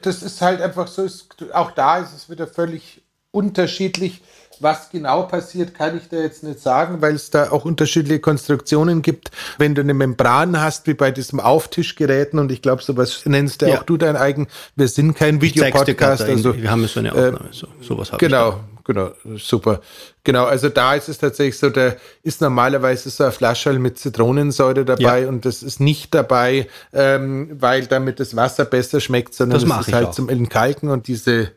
Das 0.00 0.22
ist 0.22 0.40
halt 0.40 0.62
einfach 0.62 0.86
so, 0.86 1.02
ist, 1.02 1.28
auch 1.52 1.72
da 1.72 1.98
ist 1.98 2.14
es 2.14 2.30
wieder 2.30 2.46
völlig 2.46 3.02
unterschiedlich 3.30 4.22
was 4.60 4.90
genau 4.90 5.22
passiert, 5.22 5.74
kann 5.74 5.96
ich 5.96 6.08
da 6.08 6.16
jetzt 6.16 6.42
nicht 6.42 6.60
sagen, 6.60 7.00
weil 7.00 7.14
es 7.14 7.30
da 7.30 7.50
auch 7.50 7.64
unterschiedliche 7.64 8.20
Konstruktionen 8.20 9.02
gibt. 9.02 9.30
Wenn 9.58 9.74
du 9.74 9.82
eine 9.82 9.94
Membran 9.94 10.60
hast, 10.60 10.86
wie 10.86 10.94
bei 10.94 11.10
diesem 11.10 11.40
Auftischgeräten, 11.40 12.38
und 12.38 12.50
ich 12.50 12.62
glaube, 12.62 12.82
sowas 12.82 13.22
nennst 13.24 13.62
ja. 13.62 13.78
auch 13.78 13.82
du 13.84 13.96
dein 13.96 14.16
eigen. 14.16 14.48
Wir 14.76 14.88
sind 14.88 15.14
kein 15.14 15.40
Videopodcast. 15.40 16.22
Also, 16.22 16.56
wir 16.56 16.70
haben 16.70 16.86
so 16.86 17.00
eine 17.00 17.08
äh, 17.08 17.12
Aufnahme. 17.12 17.50
Äh, 17.50 17.52
so, 17.52 17.66
sowas 17.80 18.10
genau, 18.18 18.60
genau, 18.84 19.10
super. 19.36 19.80
Genau, 20.24 20.44
also 20.44 20.68
da 20.68 20.94
ist 20.94 21.08
es 21.08 21.18
tatsächlich 21.18 21.58
so, 21.58 21.70
da 21.70 21.94
ist 22.22 22.40
normalerweise 22.40 23.10
so 23.10 23.24
ein 23.24 23.32
Flaschall 23.32 23.78
mit 23.78 23.98
Zitronensäure 23.98 24.84
dabei 24.84 25.22
ja. 25.22 25.28
und 25.28 25.44
das 25.44 25.62
ist 25.62 25.80
nicht 25.80 26.14
dabei, 26.14 26.68
ähm, 26.92 27.56
weil 27.60 27.86
damit 27.86 28.20
das 28.20 28.36
Wasser 28.36 28.64
besser 28.64 29.00
schmeckt, 29.00 29.34
sondern 29.34 29.60
das, 29.60 29.68
das 29.68 29.88
ist 29.88 29.94
halt 29.94 30.08
auch. 30.08 30.10
zum 30.10 30.28
Entkalken 30.28 30.90
und 30.90 31.06
diese 31.06 31.52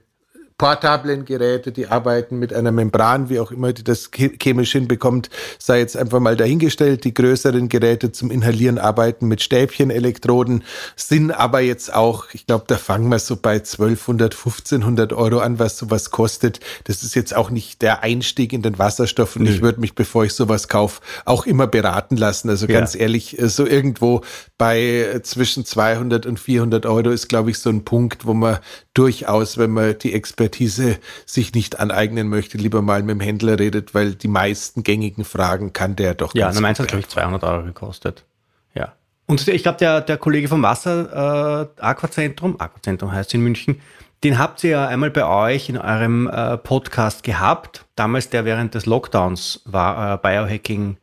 portablen 0.62 1.26
Geräte, 1.26 1.72
die 1.72 1.88
arbeiten 1.88 2.38
mit 2.38 2.54
einer 2.54 2.72
Membran, 2.72 3.30
wie 3.30 3.40
auch 3.40 3.50
immer 3.50 3.74
die 3.74 3.84
das 3.84 4.12
chemisch 4.14 4.74
hinbekommt, 4.74 5.32
sei 5.58 5.80
jetzt 5.80 5.98
einfach 5.98 6.20
mal 6.20 6.38
dahingestellt. 6.38 7.04
Die 7.04 7.16
größeren 7.16 7.68
Geräte 7.68 8.12
zum 8.12 8.30
Inhalieren 8.30 8.78
arbeiten 8.78 9.28
mit 9.28 9.42
Stäbchenelektroden, 9.42 10.64
sind 10.96 11.32
aber 11.32 11.62
jetzt 11.62 11.92
auch, 11.92 12.28
ich 12.34 12.46
glaube, 12.46 12.66
da 12.68 12.78
fangen 12.78 13.10
wir 13.10 13.18
so 13.18 13.38
bei 13.38 13.54
1200, 13.54 14.36
1500 14.36 15.14
Euro 15.14 15.40
an, 15.40 15.58
was 15.58 15.80
sowas 15.80 16.12
kostet. 16.12 16.60
Das 16.84 17.02
ist 17.02 17.16
jetzt 17.16 17.36
auch 17.36 17.50
nicht 17.50 17.82
der 17.82 18.04
Einstieg 18.04 18.54
in 18.54 18.62
den 18.62 18.78
Wasserstoff 18.78 19.38
und 19.38 19.46
Nö. 19.46 19.50
ich 19.50 19.64
würde 19.64 19.80
mich, 19.80 19.96
bevor 19.96 20.26
ich 20.26 20.34
sowas 20.34 20.68
kaufe, 20.68 21.02
auch 21.26 21.48
immer 21.48 21.66
beraten 21.66 22.18
lassen. 22.18 22.52
Also 22.52 22.68
ganz 22.68 22.94
ja. 22.94 23.00
ehrlich, 23.00 23.40
äh, 23.40 23.50
so 23.50 23.66
irgendwo 23.66 24.22
bei 24.60 24.80
äh, 24.80 25.24
zwischen 25.24 25.66
200 25.66 26.28
und 26.28 26.40
400 26.40 26.86
Euro 26.86 27.10
ist, 27.10 27.30
glaube 27.30 27.50
ich, 27.50 27.58
so 27.58 27.72
ein 27.72 27.84
Punkt, 27.84 28.28
wo 28.28 28.36
man 28.36 28.60
durchaus, 28.94 29.58
wenn 29.58 29.72
man 29.72 29.98
die 29.98 30.14
Expertise 30.14 30.51
sich 30.56 31.54
nicht 31.54 31.80
aneignen 31.80 32.30
möchte, 32.30 32.58
lieber 32.58 32.82
mal 32.82 33.04
mit 33.04 33.16
dem 33.16 33.20
Händler 33.20 33.60
redet, 33.60 33.94
weil 33.94 34.16
die 34.16 34.28
meisten 34.28 34.84
gängigen 34.84 35.26
Fragen 35.26 35.74
kann 35.74 35.96
der 35.96 36.14
doch. 36.14 36.34
Ja, 36.36 36.52
meins 36.60 36.80
hat, 36.80 36.88
glaube 36.88 37.02
ich, 37.02 37.10
200 37.10 37.44
Euro 37.44 37.64
gekostet. 37.64 38.24
Ja. 38.74 38.94
Und 39.28 39.48
ich 39.48 39.64
glaube, 39.64 39.78
der, 39.78 40.02
der 40.02 40.18
Kollege 40.18 40.48
vom 40.48 40.64
Wasser 40.64 41.68
äh, 41.78 41.82
Aquazentrum, 41.82 42.60
Aquazentrum 42.60 43.12
heißt 43.12 43.34
in 43.34 43.42
München, 43.42 43.82
den 44.24 44.38
habt 44.38 44.64
ihr 44.64 44.72
ja 44.72 44.88
einmal 44.88 45.10
bei 45.10 45.26
euch 45.26 45.70
in 45.70 45.78
eurem 45.78 46.28
äh, 46.28 46.58
Podcast 46.58 47.24
gehabt. 47.24 47.86
Damals, 47.96 48.30
der 48.30 48.46
während 48.46 48.76
des 48.76 48.86
Lockdowns 48.86 49.62
war, 49.66 50.14
äh, 50.14 50.18
Biohacking 50.18 50.98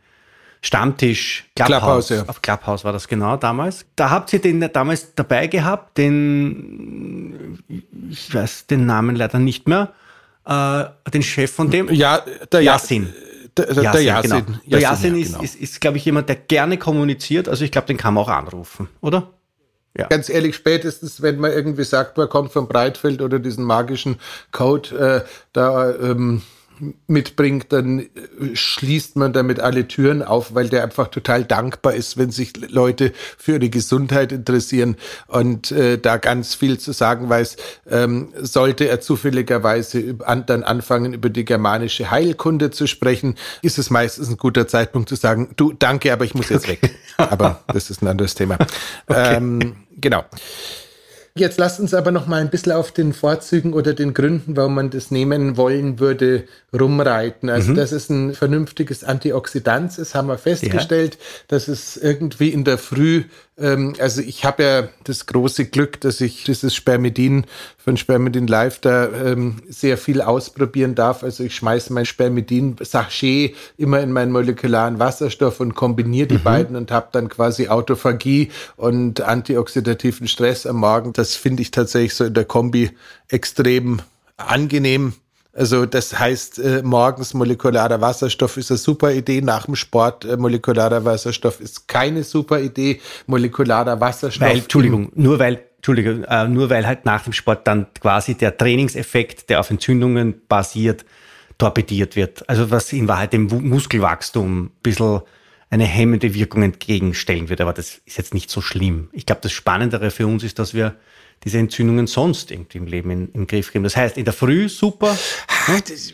Stammtisch 0.60 1.44
Clubhouse. 1.54 1.78
Clubhouse 1.78 2.08
ja. 2.10 2.24
Auf 2.26 2.42
Clubhouse 2.42 2.84
war 2.84 2.92
das 2.92 3.08
genau 3.08 3.36
damals. 3.36 3.86
Da 3.96 4.10
habt 4.10 4.32
ihr 4.32 4.40
den 4.40 4.60
damals 4.72 5.14
dabei 5.14 5.46
gehabt, 5.46 5.98
den, 5.98 7.58
ich 8.10 8.34
weiß 8.34 8.66
den 8.66 8.86
Namen 8.86 9.16
leider 9.16 9.38
nicht 9.38 9.68
mehr, 9.68 9.92
äh, 10.46 10.84
den 11.10 11.22
Chef 11.22 11.52
von 11.52 11.70
dem. 11.70 11.92
Ja, 11.92 12.22
der 12.50 12.62
Yassin. 12.62 13.12
Der, 13.56 13.66
der, 13.66 13.82
Yasin, 13.82 13.92
der 13.92 14.02
Yasin. 14.02 14.46
Genau. 14.46 14.58
Der 14.66 14.80
Yasin, 14.80 15.14
ja, 15.16 15.22
ist, 15.22 15.32
genau. 15.32 15.42
ist, 15.42 15.54
ist 15.56 15.80
glaube 15.80 15.96
ich, 15.96 16.04
jemand, 16.04 16.28
der 16.28 16.36
gerne 16.36 16.78
kommuniziert. 16.78 17.48
Also 17.48 17.64
ich 17.64 17.72
glaube, 17.72 17.86
den 17.86 17.96
kann 17.96 18.14
man 18.14 18.24
auch 18.24 18.28
anrufen, 18.28 18.88
oder? 19.00 19.30
Ja. 19.96 20.06
Ganz 20.06 20.28
ehrlich, 20.28 20.54
spätestens, 20.54 21.22
wenn 21.22 21.40
man 21.40 21.50
irgendwie 21.50 21.82
sagt, 21.82 22.16
man 22.18 22.28
kommt 22.28 22.52
vom 22.52 22.68
Breitfeld 22.68 23.20
oder 23.20 23.40
diesen 23.40 23.64
magischen 23.64 24.18
Code, 24.52 25.24
äh, 25.24 25.28
da 25.52 25.90
ähm, 25.90 26.42
mitbringt, 27.06 27.66
dann 27.70 28.00
äh, 28.00 28.06
schließt 28.54 29.16
man 29.16 29.32
damit 29.32 29.60
alle 29.60 29.88
Türen 29.88 30.22
auf, 30.22 30.54
weil 30.54 30.68
der 30.68 30.82
einfach 30.82 31.08
total 31.08 31.44
dankbar 31.44 31.94
ist, 31.94 32.16
wenn 32.16 32.30
sich 32.30 32.52
Leute 32.70 33.12
für 33.36 33.52
ihre 33.52 33.68
Gesundheit 33.68 34.32
interessieren 34.32 34.96
und 35.26 35.70
äh, 35.70 35.98
da 35.98 36.16
ganz 36.16 36.54
viel 36.54 36.78
zu 36.78 36.92
sagen 36.92 37.28
weiß. 37.28 37.56
Ähm, 37.90 38.28
sollte 38.40 38.88
er 38.88 39.00
zufälligerweise 39.00 40.16
an, 40.24 40.46
dann 40.46 40.62
anfangen, 40.62 41.12
über 41.12 41.30
die 41.30 41.44
germanische 41.44 42.10
Heilkunde 42.10 42.70
zu 42.70 42.86
sprechen, 42.86 43.36
ist 43.62 43.78
es 43.78 43.90
meistens 43.90 44.28
ein 44.28 44.36
guter 44.36 44.68
Zeitpunkt 44.68 45.08
zu 45.08 45.16
sagen, 45.16 45.50
du, 45.56 45.72
danke, 45.72 46.12
aber 46.12 46.24
ich 46.24 46.34
muss 46.34 46.48
jetzt 46.48 46.68
weg. 46.68 46.80
aber 47.16 47.62
das 47.72 47.90
ist 47.90 48.02
ein 48.02 48.08
anderes 48.08 48.34
Thema. 48.34 48.58
Okay. 49.06 49.36
Ähm, 49.36 49.76
genau. 49.96 50.24
Jetzt 51.38 51.58
lasst 51.58 51.80
uns 51.80 51.94
aber 51.94 52.10
noch 52.10 52.26
mal 52.26 52.40
ein 52.40 52.50
bisschen 52.50 52.72
auf 52.72 52.92
den 52.92 53.12
Vorzügen 53.12 53.72
oder 53.72 53.94
den 53.94 54.14
Gründen, 54.14 54.56
warum 54.56 54.74
man 54.74 54.90
das 54.90 55.10
nehmen 55.10 55.56
wollen 55.56 55.98
würde, 55.98 56.44
rumreiten. 56.78 57.48
Also, 57.48 57.72
mhm. 57.72 57.76
dass 57.76 57.92
es 57.92 58.10
ein 58.10 58.34
vernünftiges 58.34 59.04
Antioxidant 59.04 59.96
ist, 59.98 60.14
haben 60.14 60.28
wir 60.28 60.38
festgestellt, 60.38 61.14
ja. 61.14 61.20
dass 61.48 61.68
es 61.68 61.96
irgendwie 61.96 62.50
in 62.50 62.64
der 62.64 62.78
Früh, 62.78 63.24
ähm, 63.58 63.94
also 63.98 64.20
ich 64.22 64.44
habe 64.44 64.62
ja 64.62 64.88
das 65.04 65.26
große 65.26 65.66
Glück, 65.66 66.00
dass 66.00 66.20
ich 66.20 66.44
dieses 66.44 66.74
Spermidin 66.74 67.44
von 67.76 67.96
Spermidin 67.96 68.46
Live 68.46 68.78
da 68.80 69.08
ähm, 69.08 69.56
sehr 69.68 69.98
viel 69.98 70.20
ausprobieren 70.20 70.94
darf. 70.94 71.22
Also 71.22 71.44
ich 71.44 71.56
schmeiße 71.56 71.92
mein 71.92 72.06
Spermidin-Sachet 72.06 73.54
immer 73.76 74.00
in 74.00 74.12
meinen 74.12 74.32
molekularen 74.32 74.98
Wasserstoff 74.98 75.60
und 75.60 75.74
kombiniere 75.74 76.28
die 76.28 76.38
mhm. 76.38 76.44
beiden 76.44 76.76
und 76.76 76.90
habe 76.90 77.08
dann 77.12 77.28
quasi 77.28 77.68
Autophagie 77.68 78.50
und 78.76 79.20
antioxidativen 79.20 80.28
Stress 80.28 80.66
am 80.66 80.76
Morgen. 80.76 81.12
Das 81.12 81.34
finde 81.34 81.62
ich 81.62 81.70
tatsächlich 81.70 82.14
so 82.14 82.24
in 82.24 82.34
der 82.34 82.44
Kombi 82.44 82.90
extrem 83.28 84.00
angenehm. 84.36 85.14
Also 85.58 85.86
das 85.86 86.16
heißt, 86.16 86.60
äh, 86.60 86.82
morgens 86.84 87.34
molekularer 87.34 88.00
Wasserstoff 88.00 88.56
ist 88.56 88.70
eine 88.70 88.78
super 88.78 89.12
Idee, 89.12 89.40
nach 89.40 89.66
dem 89.66 89.74
Sport 89.74 90.24
äh, 90.24 90.36
molekularer 90.36 91.04
Wasserstoff 91.04 91.60
ist 91.60 91.88
keine 91.88 92.22
super 92.22 92.60
Idee. 92.60 93.00
Molekularer 93.26 94.00
Wasserstoff. 94.00 94.48
Weil, 94.48 94.58
Entschuldigung, 94.58 95.10
nur 95.16 95.40
weil, 95.40 95.60
Entschuldigung, 95.78 96.22
äh, 96.22 96.46
nur 96.46 96.70
weil 96.70 96.86
halt 96.86 97.04
nach 97.04 97.24
dem 97.24 97.32
Sport 97.32 97.66
dann 97.66 97.88
quasi 98.00 98.36
der 98.36 98.56
Trainingseffekt, 98.56 99.50
der 99.50 99.58
auf 99.58 99.70
Entzündungen 99.70 100.42
basiert, 100.46 101.04
torpediert 101.58 102.14
wird. 102.14 102.48
Also 102.48 102.70
was 102.70 102.92
in 102.92 103.08
Wahrheit 103.08 103.32
dem 103.32 103.46
Muskelwachstum 103.46 104.66
ein 104.66 104.70
bisschen 104.80 105.22
eine 105.70 105.84
hemmende 105.86 106.34
Wirkung 106.34 106.62
entgegenstellen 106.62 107.48
wird. 107.48 107.60
Aber 107.60 107.72
das 107.72 108.00
ist 108.06 108.16
jetzt 108.16 108.32
nicht 108.32 108.48
so 108.48 108.60
schlimm. 108.60 109.08
Ich 109.12 109.26
glaube, 109.26 109.40
das 109.42 109.50
Spannendere 109.50 110.12
für 110.12 110.28
uns 110.28 110.44
ist, 110.44 110.60
dass 110.60 110.72
wir 110.72 110.94
diese 111.44 111.58
Entzündungen 111.58 112.06
sonst 112.06 112.50
irgendwie 112.50 112.78
im 112.78 112.86
Leben 112.86 113.10
in, 113.10 113.26
in 113.26 113.32
den 113.32 113.46
Griff 113.46 113.70
kriegen. 113.70 113.84
Das 113.84 113.96
heißt, 113.96 114.18
in 114.18 114.24
der 114.24 114.34
Früh 114.34 114.68
super. 114.68 115.16
Ah, 115.66 115.80
das, 115.86 116.12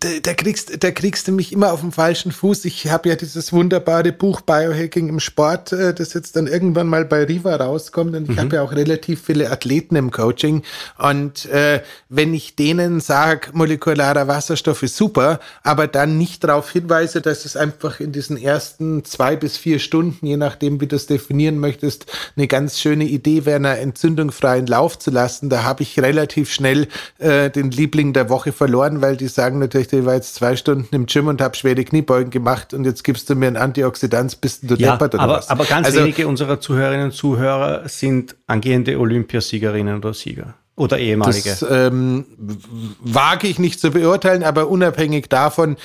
da, 0.00 0.08
da, 0.22 0.34
kriegst, 0.34 0.82
da 0.82 0.90
kriegst 0.90 1.28
du 1.28 1.32
mich 1.32 1.52
immer 1.52 1.72
auf 1.72 1.80
dem 1.80 1.92
falschen 1.92 2.32
Fuß. 2.32 2.64
Ich 2.64 2.88
habe 2.88 3.08
ja 3.08 3.16
dieses 3.16 3.52
wunderbare 3.52 4.12
Buch 4.12 4.40
Biohacking 4.40 5.08
im 5.08 5.20
Sport, 5.20 5.72
äh, 5.72 5.94
das 5.94 6.14
jetzt 6.14 6.36
dann 6.36 6.46
irgendwann 6.46 6.86
mal 6.86 7.04
bei 7.04 7.24
Riva 7.24 7.56
rauskommt. 7.56 8.14
Und 8.14 8.24
ich 8.24 8.36
mhm. 8.36 8.40
habe 8.40 8.56
ja 8.56 8.62
auch 8.62 8.72
relativ 8.72 9.22
viele 9.22 9.50
Athleten 9.50 9.96
im 9.96 10.10
Coaching. 10.10 10.62
Und 10.98 11.46
äh, 11.46 11.82
wenn 12.08 12.34
ich 12.34 12.56
denen 12.56 13.00
sage, 13.00 13.48
molekularer 13.52 14.28
Wasserstoff 14.28 14.82
ist 14.82 14.96
super, 14.96 15.40
aber 15.62 15.86
dann 15.86 16.18
nicht 16.18 16.44
darauf 16.44 16.70
hinweise, 16.70 17.20
dass 17.20 17.44
es 17.44 17.56
einfach 17.56 18.00
in 18.00 18.12
diesen 18.12 18.36
ersten 18.36 19.04
zwei 19.04 19.36
bis 19.36 19.56
vier 19.56 19.78
Stunden, 19.78 20.26
je 20.26 20.36
nachdem, 20.36 20.80
wie 20.80 20.86
du 20.86 20.96
es 20.96 21.06
definieren 21.06 21.58
möchtest, 21.58 22.06
eine 22.36 22.48
ganz 22.48 22.78
schöne 22.80 23.04
Idee 23.04 23.44
wäre, 23.44 23.56
einen 23.56 23.76
entzündungsfreien 23.76 24.66
Lauf 24.66 24.98
zu 24.98 25.10
lassen, 25.10 25.50
da 25.50 25.62
habe 25.62 25.82
ich 25.82 26.00
relativ 26.00 26.52
schnell 26.52 26.88
äh, 27.18 27.50
den 27.50 27.70
Liebling 27.70 28.12
der 28.12 28.28
Woche 28.28 28.52
verloren, 28.52 29.00
weil 29.02 29.16
die 29.16 29.28
sagen 29.28 29.58
natürlich, 29.58 29.83
ich 29.92 30.04
war 30.04 30.14
jetzt 30.14 30.34
zwei 30.34 30.56
Stunden 30.56 30.94
im 30.94 31.06
Gym 31.06 31.28
und 31.28 31.40
habe 31.40 31.56
schwere 31.56 31.84
Kniebeugen 31.84 32.30
gemacht 32.30 32.74
und 32.74 32.84
jetzt 32.84 33.04
gibst 33.04 33.28
du 33.28 33.34
mir 33.34 33.46
ein 33.46 33.56
Antioxidant, 33.56 34.40
bist 34.40 34.70
du 34.70 34.74
ja, 34.76 34.92
deppert 34.92 35.14
oder 35.14 35.22
aber, 35.22 35.32
was? 35.34 35.48
Aber 35.48 35.64
ganz 35.64 35.86
also, 35.86 36.00
wenige 36.00 36.26
unserer 36.26 36.60
Zuhörerinnen 36.60 37.06
und 37.06 37.12
Zuhörer 37.12 37.88
sind 37.88 38.36
angehende 38.46 38.98
Olympiasiegerinnen 38.98 39.96
oder 39.96 40.14
Sieger. 40.14 40.54
Oder 40.76 40.98
ehemalige? 40.98 41.50
Das 41.50 41.64
ähm, 41.68 42.26
wage 43.00 43.46
ich 43.46 43.58
nicht 43.58 43.78
zu 43.78 43.90
beurteilen, 43.90 44.42
aber 44.42 44.68
unabhängig 44.68 45.28
davon, 45.28 45.76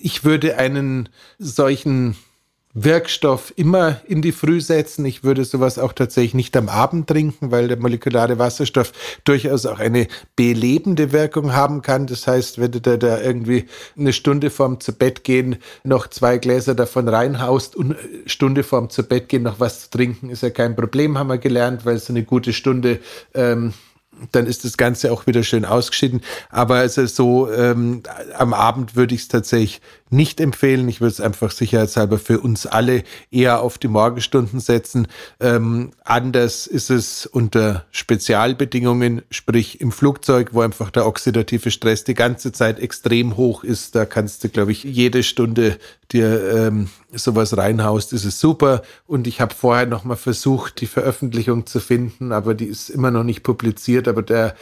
ich 0.00 0.24
würde 0.24 0.56
einen 0.58 1.08
solchen 1.38 2.16
Wirkstoff 2.84 3.52
immer 3.56 4.00
in 4.06 4.22
die 4.22 4.32
Früh 4.32 4.60
setzen. 4.60 5.04
Ich 5.04 5.24
würde 5.24 5.44
sowas 5.44 5.78
auch 5.78 5.92
tatsächlich 5.92 6.34
nicht 6.34 6.56
am 6.56 6.68
Abend 6.68 7.08
trinken, 7.08 7.50
weil 7.50 7.68
der 7.68 7.78
molekulare 7.78 8.38
Wasserstoff 8.38 8.92
durchaus 9.24 9.66
auch 9.66 9.78
eine 9.78 10.06
belebende 10.36 11.12
Wirkung 11.12 11.54
haben 11.54 11.82
kann. 11.82 12.06
Das 12.06 12.26
heißt, 12.26 12.60
wenn 12.60 12.72
du 12.72 12.80
da, 12.80 13.20
irgendwie 13.20 13.66
eine 13.96 14.12
Stunde 14.12 14.50
vorm 14.50 14.80
zu 14.80 14.92
Bett 14.92 15.24
gehen 15.24 15.56
noch 15.82 16.06
zwei 16.08 16.38
Gläser 16.38 16.74
davon 16.74 17.08
reinhaust 17.08 17.74
und 17.74 17.96
eine 17.96 18.28
Stunde 18.28 18.62
vorm 18.62 18.90
zu 18.90 19.02
Bett 19.02 19.28
gehen 19.28 19.42
noch 19.42 19.60
was 19.60 19.82
zu 19.82 19.90
trinken, 19.90 20.30
ist 20.30 20.42
ja 20.42 20.50
kein 20.50 20.76
Problem, 20.76 21.18
haben 21.18 21.28
wir 21.28 21.38
gelernt, 21.38 21.84
weil 21.84 21.98
so 21.98 22.12
eine 22.12 22.22
gute 22.22 22.52
Stunde 22.52 23.00
ähm, 23.34 23.72
dann 24.32 24.46
ist 24.46 24.64
das 24.64 24.76
Ganze 24.76 25.12
auch 25.12 25.26
wieder 25.26 25.42
schön 25.42 25.64
ausgeschieden. 25.64 26.20
Aber 26.50 26.76
also 26.76 27.06
so 27.06 27.50
ähm, 27.50 28.02
am 28.36 28.52
Abend 28.52 28.96
würde 28.96 29.14
ich 29.14 29.22
es 29.22 29.28
tatsächlich 29.28 29.80
nicht 30.10 30.40
empfehlen. 30.40 30.88
Ich 30.88 31.00
würde 31.00 31.12
es 31.12 31.20
einfach 31.20 31.50
sicherheitshalber 31.50 32.18
für 32.18 32.40
uns 32.40 32.66
alle 32.66 33.04
eher 33.30 33.60
auf 33.62 33.78
die 33.78 33.88
Morgenstunden 33.88 34.60
setzen. 34.60 35.08
Ähm, 35.40 35.90
anders 36.04 36.66
ist 36.66 36.90
es 36.90 37.26
unter 37.26 37.84
Spezialbedingungen, 37.90 39.22
sprich 39.30 39.80
im 39.80 39.92
Flugzeug, 39.92 40.50
wo 40.52 40.60
einfach 40.60 40.90
der 40.90 41.06
oxidative 41.06 41.70
Stress 41.70 42.04
die 42.04 42.14
ganze 42.14 42.52
Zeit 42.52 42.78
extrem 42.80 43.36
hoch 43.36 43.64
ist. 43.64 43.94
Da 43.94 44.04
kannst 44.04 44.44
du, 44.44 44.48
glaube 44.48 44.72
ich, 44.72 44.84
jede 44.84 45.22
Stunde 45.22 45.78
dir 46.12 46.54
ähm, 46.54 46.88
sowas 47.12 47.56
reinhaust, 47.56 48.12
ist 48.12 48.24
es 48.24 48.40
super. 48.40 48.82
Und 49.06 49.26
ich 49.26 49.40
habe 49.40 49.54
vorher 49.54 49.86
noch 49.86 50.04
mal 50.04 50.16
versucht, 50.16 50.80
die 50.80 50.86
Veröffentlichung 50.86 51.66
zu 51.66 51.80
finden, 51.80 52.32
aber 52.32 52.54
die 52.54 52.66
ist 52.66 52.88
immer 52.88 53.10
noch 53.10 53.24
nicht 53.24 53.42
publiziert. 53.42 54.08
Aber 54.08 54.22
der 54.22 54.56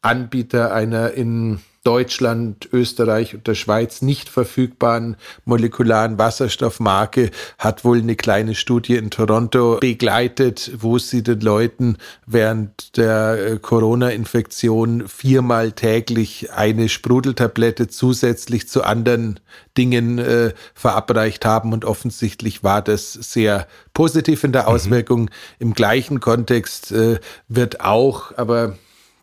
Anbieter 0.00 0.72
einer 0.72 1.12
in 1.12 1.60
Deutschland, 1.84 2.68
Österreich 2.72 3.34
und 3.34 3.46
der 3.48 3.54
Schweiz 3.54 4.02
nicht 4.02 4.28
verfügbaren 4.28 5.16
molekularen 5.44 6.16
Wasserstoffmarke 6.16 7.30
hat 7.58 7.84
wohl 7.84 7.98
eine 7.98 8.14
kleine 8.14 8.54
Studie 8.54 8.96
in 8.96 9.10
Toronto 9.10 9.78
begleitet, 9.80 10.70
wo 10.78 10.98
sie 10.98 11.24
den 11.24 11.40
Leuten 11.40 11.96
während 12.24 12.96
der 12.96 13.38
äh, 13.38 13.58
Corona-Infektion 13.58 15.08
viermal 15.08 15.72
täglich 15.72 16.52
eine 16.52 16.88
Sprudeltablette 16.88 17.88
zusätzlich 17.88 18.68
zu 18.68 18.84
anderen 18.84 19.40
Dingen 19.76 20.18
äh, 20.18 20.52
verabreicht 20.74 21.44
haben 21.44 21.72
und 21.72 21.84
offensichtlich 21.84 22.62
war 22.62 22.82
das 22.82 23.12
sehr 23.12 23.66
positiv 23.92 24.44
in 24.44 24.52
der 24.52 24.62
mhm. 24.62 24.68
Auswirkung. 24.68 25.22
Mhm. 25.22 25.28
Im 25.58 25.74
gleichen 25.74 26.20
Kontext 26.20 26.92
äh, 26.92 27.18
wird 27.48 27.80
auch, 27.80 28.36
aber 28.36 28.76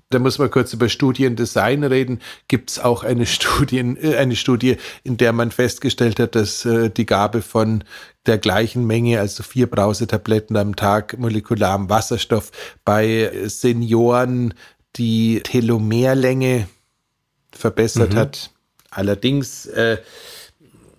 da 0.10 0.18
muss 0.18 0.40
man 0.40 0.50
kurz 0.50 0.74
über 0.74 0.90
Studiendesign 0.90 1.84
reden. 1.84 2.20
Gibt 2.48 2.72
es 2.72 2.80
auch 2.80 3.04
eine, 3.04 3.26
Studien, 3.28 3.96
äh, 3.98 4.16
eine 4.16 4.36
Studie, 4.36 4.78
in 5.04 5.18
der 5.18 5.34
man 5.34 5.52
festgestellt 5.52 6.20
hat, 6.20 6.36
dass 6.36 6.66
äh, 6.66 6.90
die 6.90 7.06
Gabe 7.06 7.42
von 7.42 7.84
der 8.26 8.38
gleichen 8.38 8.86
Menge, 8.86 9.20
also 9.20 9.44
vier 9.44 9.68
Brausetabletten 9.68 10.58
am 10.58 10.76
Tag 10.76 11.18
molekularem 11.18 11.90
Wasserstoff 11.90 12.52
bei 12.84 13.32
Senioren 13.46 14.54
die 14.96 15.42
Telomerlänge 15.44 16.68
verbessert 17.52 18.14
mhm. 18.14 18.18
hat. 18.18 18.52
Allerdings 18.90 19.68
äh, 19.68 19.98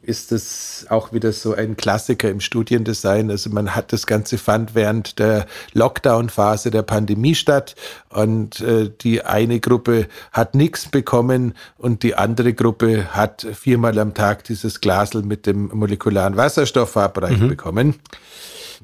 ist 0.02 0.32
es 0.32 0.86
auch 0.88 1.12
wieder 1.12 1.32
so 1.32 1.54
ein 1.54 1.76
Klassiker 1.76 2.30
im 2.30 2.40
Studiendesign. 2.40 3.30
Also 3.30 3.50
man 3.50 3.74
hat 3.74 3.92
das 3.92 4.06
Ganze 4.06 4.38
fand 4.38 4.74
während 4.74 5.18
der 5.18 5.46
Lockdown-Phase 5.72 6.70
der 6.70 6.82
Pandemie 6.82 7.34
statt 7.34 7.74
und 8.08 8.60
äh, 8.60 8.90
die 9.00 9.22
eine 9.22 9.60
Gruppe 9.60 10.08
hat 10.32 10.54
nichts 10.54 10.88
bekommen 10.88 11.54
und 11.76 12.02
die 12.02 12.14
andere 12.14 12.54
Gruppe 12.54 13.14
hat 13.14 13.46
viermal 13.52 13.98
am 13.98 14.14
Tag 14.14 14.44
dieses 14.44 14.80
Glasel 14.80 15.22
mit 15.22 15.46
dem 15.46 15.70
molekularen 15.72 16.36
Wasserstoff 16.36 16.90
verabreicht 16.90 17.42
mhm. 17.42 17.48
bekommen. 17.48 17.94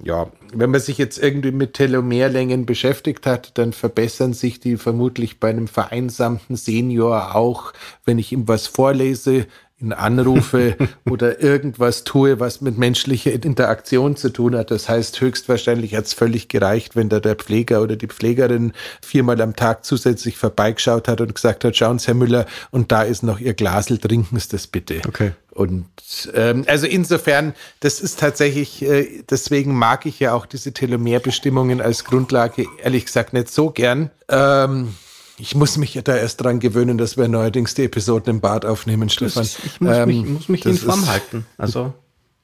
Ja, 0.04 0.30
wenn 0.52 0.70
man 0.70 0.80
sich 0.80 0.98
jetzt 0.98 1.16
irgendwie 1.16 1.52
mit 1.52 1.72
Telomerlängen 1.72 2.66
beschäftigt 2.66 3.26
hat, 3.26 3.56
dann 3.56 3.72
verbessern 3.72 4.34
sich 4.34 4.60
die 4.60 4.76
vermutlich 4.76 5.40
bei 5.40 5.48
einem 5.48 5.68
vereinsamten 5.68 6.56
Senior 6.56 7.34
auch, 7.34 7.72
wenn 8.04 8.18
ich 8.18 8.30
ihm 8.30 8.46
was 8.46 8.66
vorlese, 8.66 9.46
ihn 9.80 9.92
anrufe 9.92 10.76
oder 11.10 11.42
irgendwas 11.42 12.04
tue, 12.04 12.40
was 12.40 12.60
mit 12.60 12.78
menschlicher 12.78 13.32
Interaktion 13.32 14.16
zu 14.16 14.30
tun 14.30 14.56
hat. 14.56 14.70
Das 14.70 14.88
heißt, 14.88 15.20
höchstwahrscheinlich 15.20 15.94
hat 15.94 16.06
es 16.06 16.14
völlig 16.14 16.48
gereicht, 16.48 16.96
wenn 16.96 17.08
da 17.08 17.20
der 17.20 17.36
Pfleger 17.36 17.82
oder 17.82 17.96
die 17.96 18.06
Pflegerin 18.06 18.72
viermal 19.02 19.40
am 19.40 19.54
Tag 19.54 19.84
zusätzlich 19.84 20.38
vorbeigeschaut 20.38 21.08
hat 21.08 21.20
und 21.20 21.34
gesagt 21.34 21.64
hat, 21.64 21.76
schauen 21.76 21.98
Sie, 21.98 22.06
Herr 22.06 22.14
Müller, 22.14 22.46
und 22.70 22.90
da 22.90 23.02
ist 23.02 23.22
noch 23.22 23.38
Ihr 23.38 23.54
Glasel, 23.54 23.98
trinken 23.98 24.38
Sie 24.38 24.48
das 24.48 24.66
bitte. 24.66 25.02
Okay. 25.06 25.32
Und 25.50 25.86
ähm, 26.34 26.64
also 26.66 26.86
insofern, 26.86 27.54
das 27.80 28.00
ist 28.00 28.20
tatsächlich, 28.20 28.82
äh, 28.82 29.22
deswegen 29.28 29.74
mag 29.74 30.04
ich 30.04 30.20
ja 30.20 30.34
auch 30.34 30.44
diese 30.44 30.72
Telomerbestimmungen 30.72 31.80
als 31.80 32.04
Grundlage 32.04 32.66
ehrlich 32.82 33.06
gesagt 33.06 33.32
nicht 33.32 33.50
so 33.50 33.70
gern. 33.70 34.10
Ähm, 34.28 34.94
Ich 35.38 35.54
muss 35.54 35.76
mich 35.76 36.00
da 36.02 36.16
erst 36.16 36.42
dran 36.42 36.60
gewöhnen, 36.60 36.98
dass 36.98 37.16
wir 37.16 37.28
neuerdings 37.28 37.74
die 37.74 37.84
Episoden 37.84 38.30
im 38.30 38.40
Bad 38.40 38.64
aufnehmen, 38.64 39.08
Stefan. 39.10 39.42
Ist, 39.42 39.58
ich 39.64 39.80
muss 39.80 39.96
ähm, 39.96 40.08
mich, 40.08 40.24
muss 40.24 40.48
mich 40.48 40.66
in 40.66 40.76
Form 40.76 41.06
halten. 41.06 41.46
Also. 41.58 41.92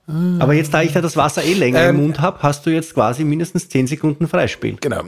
Aber 0.07 0.53
jetzt, 0.53 0.75
da 0.75 0.83
ich 0.83 0.93
da 0.93 1.01
das 1.01 1.17
Wasser 1.17 1.43
eh 1.43 1.55
länger 1.55 1.81
ähm, 1.81 1.97
im 1.97 2.03
Mund 2.03 2.21
habe, 2.21 2.43
hast 2.43 2.67
du 2.67 2.71
jetzt 2.71 2.93
quasi 2.93 3.25
mindestens 3.25 3.69
10 3.69 3.87
Sekunden 3.87 4.29
Freispiel. 4.29 4.77
Genau. 4.81 5.05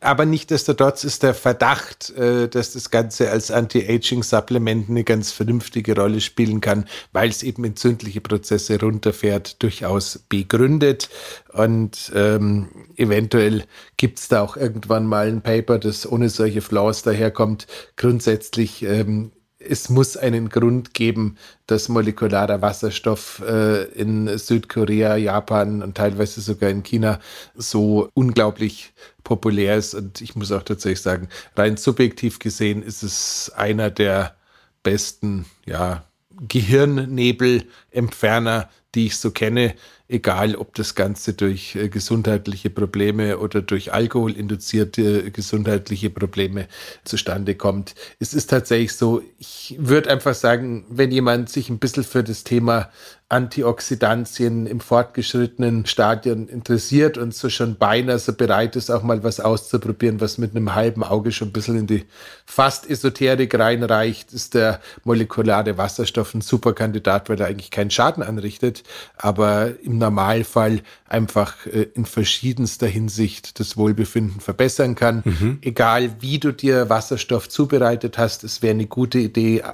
Aber 0.00 0.26
nichtdestotrotz 0.26 1.04
ist 1.04 1.22
der 1.22 1.32
Verdacht, 1.32 2.10
äh, 2.10 2.48
dass 2.48 2.74
das 2.74 2.90
Ganze 2.90 3.30
als 3.30 3.50
Anti-Aging-Supplement 3.50 4.90
eine 4.90 5.04
ganz 5.04 5.32
vernünftige 5.32 5.96
Rolle 5.96 6.20
spielen 6.20 6.60
kann, 6.60 6.84
weil 7.12 7.30
es 7.30 7.42
eben 7.42 7.64
entzündliche 7.64 8.20
Prozesse 8.20 8.78
runterfährt, 8.78 9.62
durchaus 9.62 10.18
begründet. 10.28 11.08
Und 11.52 12.12
ähm, 12.14 12.68
eventuell 12.96 13.64
gibt 13.96 14.18
es 14.18 14.28
da 14.28 14.42
auch 14.42 14.58
irgendwann 14.58 15.06
mal 15.06 15.28
ein 15.28 15.40
Paper, 15.40 15.78
das 15.78 16.10
ohne 16.10 16.28
solche 16.28 16.60
Flaws 16.60 17.02
daherkommt. 17.02 17.66
Grundsätzlich 17.96 18.82
ähm, 18.82 19.32
es 19.68 19.88
muss 19.88 20.16
einen 20.16 20.48
Grund 20.48 20.94
geben, 20.94 21.36
dass 21.66 21.88
molekularer 21.88 22.62
Wasserstoff 22.62 23.42
äh, 23.46 23.84
in 23.92 24.38
Südkorea, 24.38 25.16
Japan 25.16 25.82
und 25.82 25.96
teilweise 25.96 26.40
sogar 26.40 26.70
in 26.70 26.82
China 26.82 27.20
so 27.54 28.08
unglaublich 28.14 28.92
populär 29.24 29.76
ist. 29.76 29.94
Und 29.94 30.20
ich 30.20 30.36
muss 30.36 30.52
auch 30.52 30.62
tatsächlich 30.62 31.02
sagen, 31.02 31.28
rein 31.56 31.76
subjektiv 31.76 32.38
gesehen 32.38 32.82
ist 32.82 33.02
es 33.02 33.50
einer 33.56 33.90
der 33.90 34.36
besten, 34.82 35.46
ja, 35.64 36.04
Gehirnnebelentferner, 36.48 38.68
die 38.94 39.06
ich 39.06 39.16
so 39.16 39.30
kenne 39.30 39.74
egal 40.08 40.54
ob 40.54 40.74
das 40.74 40.94
Ganze 40.94 41.32
durch 41.34 41.74
äh, 41.74 41.88
gesundheitliche 41.88 42.70
Probleme 42.70 43.38
oder 43.38 43.62
durch 43.62 43.92
alkoholinduzierte 43.92 45.30
gesundheitliche 45.30 46.10
Probleme 46.10 46.68
zustande 47.04 47.54
kommt. 47.54 47.94
Es 48.18 48.34
ist 48.34 48.48
tatsächlich 48.50 48.92
so, 48.94 49.22
ich 49.38 49.76
würde 49.78 50.10
einfach 50.10 50.34
sagen, 50.34 50.84
wenn 50.88 51.10
jemand 51.10 51.48
sich 51.48 51.70
ein 51.70 51.78
bisschen 51.78 52.04
für 52.04 52.22
das 52.22 52.44
Thema 52.44 52.90
Antioxidantien 53.28 54.66
im 54.66 54.78
fortgeschrittenen 54.78 55.84
Stadion 55.84 56.46
interessiert 56.46 57.18
und 57.18 57.34
so 57.34 57.48
schon 57.48 57.74
beinahe 57.74 58.20
so 58.20 58.32
bereit 58.32 58.76
ist, 58.76 58.88
auch 58.88 59.02
mal 59.02 59.24
was 59.24 59.40
auszuprobieren, 59.40 60.20
was 60.20 60.38
mit 60.38 60.54
einem 60.54 60.76
halben 60.76 61.02
Auge 61.02 61.32
schon 61.32 61.48
ein 61.48 61.52
bisschen 61.52 61.76
in 61.76 61.88
die 61.88 62.04
fast 62.44 62.88
Esoterik 62.88 63.58
reinreicht, 63.58 64.32
ist 64.32 64.54
der 64.54 64.80
molekulare 65.02 65.76
Wasserstoff 65.76 66.34
ein 66.34 66.40
super 66.40 66.72
Kandidat, 66.72 67.28
weil 67.28 67.40
er 67.40 67.48
eigentlich 67.48 67.72
keinen 67.72 67.90
Schaden 67.90 68.22
anrichtet, 68.22 68.84
aber 69.16 69.72
im 69.82 69.98
Normalfall 69.98 70.82
einfach 71.08 71.66
äh, 71.66 71.88
in 71.94 72.06
verschiedenster 72.06 72.86
Hinsicht 72.86 73.58
das 73.58 73.76
Wohlbefinden 73.76 74.40
verbessern 74.40 74.94
kann. 74.94 75.22
Mhm. 75.24 75.58
Egal 75.62 76.14
wie 76.20 76.38
du 76.38 76.52
dir 76.52 76.90
Wasserstoff 76.90 77.48
zubereitet 77.48 78.18
hast, 78.18 78.44
es 78.44 78.62
wäre 78.62 78.74
eine 78.74 78.86
gute 78.86 79.18
Idee, 79.18 79.64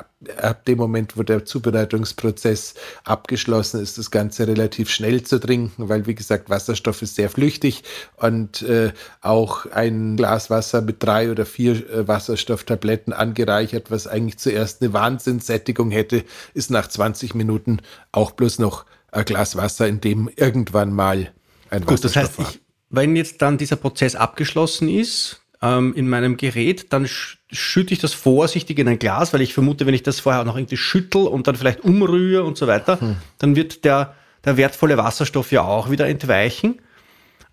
ab 0.41 0.65
dem 0.67 0.79
Moment, 0.79 1.17
wo 1.17 1.23
der 1.23 1.45
Zubereitungsprozess 1.45 2.75
abgeschlossen 3.05 3.42
ist, 3.49 3.99
das 3.99 4.11
Ganze 4.11 4.47
relativ 4.47 4.91
schnell 4.91 5.23
zu 5.23 5.39
trinken, 5.39 5.89
weil 5.89 6.07
wie 6.07 6.15
gesagt, 6.15 6.51
Wasserstoff 6.51 7.03
ist 7.03 7.17
sehr 7.17 7.31
flüchtig 7.31 7.83
und 8.17 8.63
äh, 8.63 8.93
auch 9.21 9.67
ein 9.67 10.17
Glas 10.17 10.51
Wasser 10.51 10.83
mit 10.83 11.03
drei 11.03 11.31
oder 11.31 11.47
vier 11.47 11.89
äh, 11.91 12.09
Wasserstofftabletten 12.09 13.13
angereichert, 13.13 13.91
was 13.91 14.07
eigentlich 14.07 14.39
zuerst 14.39 14.83
eine 14.83 14.93
Wahnsinnssättigung 14.93 15.91
hätte, 15.91 16.25
ist 16.55 16.71
nach 16.71 16.89
20 16.89 17.35
Minuten 17.35 17.79
auch 18.13 18.33
bloß 18.33 18.59
noch 18.59 18.87
ein 19.11 19.25
Glas 19.25 19.57
Wasser, 19.57 19.87
in 19.87 20.01
dem 20.01 20.31
irgendwann 20.37 20.93
mal 20.93 21.33
ein 21.71 21.83
Gut, 21.83 22.05
Wasserstoff 22.05 22.13
das 22.13 22.17
heißt, 22.17 22.39
war. 22.39 22.51
Ich, 22.51 22.61
wenn 22.91 23.17
jetzt 23.17 23.43
dann 23.43 23.59
dieser 23.59 23.77
Prozess 23.77 24.15
abgeschlossen 24.15 24.89
ist, 24.89 25.42
ähm, 25.63 25.95
in 25.95 26.09
meinem 26.09 26.37
Gerät, 26.37 26.93
dann 26.93 27.07
schütte 27.07 27.95
ich 27.95 28.01
das 28.01 28.13
vorsichtig 28.13 28.79
in 28.79 28.89
ein 28.89 28.99
Glas, 28.99 29.33
weil 29.33 29.41
ich 29.41 29.55
vermute, 29.55 29.87
wenn 29.87 29.95
ich 29.95 30.03
das 30.03 30.21
vorher 30.21 30.45
noch 30.45 30.57
irgendwie 30.57 30.77
schüttel 30.77 31.27
und 31.27 31.47
dann 31.47 31.55
vielleicht 31.55 31.85
umrühre 31.85 32.43
und 32.43 32.59
so 32.59 32.67
weiter, 32.67 33.01
hm. 33.01 33.17
dann 33.39 33.57
wird 33.57 33.85
der, 33.85 34.15
der 34.45 34.57
wertvolle 34.57 34.99
Wasserstoff 34.99 35.53
ja 35.53 35.63
auch 35.63 35.91
wieder 35.91 36.09
entweichen. 36.09 36.81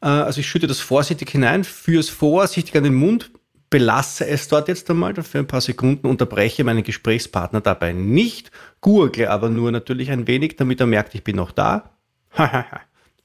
Äh, 0.02 0.08
also 0.08 0.40
ich 0.40 0.50
schütte 0.50 0.66
das 0.66 0.80
vorsichtig 0.80 1.30
hinein, 1.30 1.64
führe 1.64 2.00
es 2.00 2.10
vorsichtig 2.10 2.76
an 2.76 2.84
den 2.84 2.96
Mund, 2.96 3.32
belasse 3.70 4.26
es 4.26 4.48
dort 4.48 4.68
jetzt 4.68 4.90
einmal 4.90 5.14
für 5.22 5.38
ein 5.38 5.48
paar 5.48 5.62
Sekunden, 5.62 6.08
unterbreche 6.08 6.64
meinen 6.64 6.84
Gesprächspartner 6.84 7.62
dabei 7.62 7.94
nicht, 7.94 8.50
gurgle 8.82 9.30
aber 9.30 9.50
nur 9.50 9.72
natürlich 9.72 10.10
ein 10.10 10.26
wenig, 10.26 10.56
damit 10.56 10.80
er 10.80 10.88
merkt, 10.88 11.14
ich 11.14 11.24
bin 11.24 11.36
noch 11.36 11.52
da. 11.52 11.92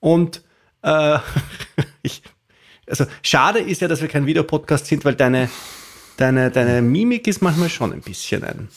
und 0.01 0.43
äh, 0.83 1.19
ich 2.03 2.23
also 2.89 3.07
schade 3.23 3.61
ist 3.61 3.81
ja, 3.81 3.89
dass 3.89 4.01
wir 4.01 4.09
kein 4.09 4.27
Videopodcast 4.27 4.87
sind, 4.87 5.05
weil 5.05 5.15
deine, 5.15 5.49
deine, 6.17 6.51
deine 6.51 6.83
Mimik 6.83 7.27
ist 7.27 7.43
manchmal 7.43 7.69
schon 7.69 7.93
ein 7.93 8.01
bisschen 8.01 8.45
ein. 8.45 8.69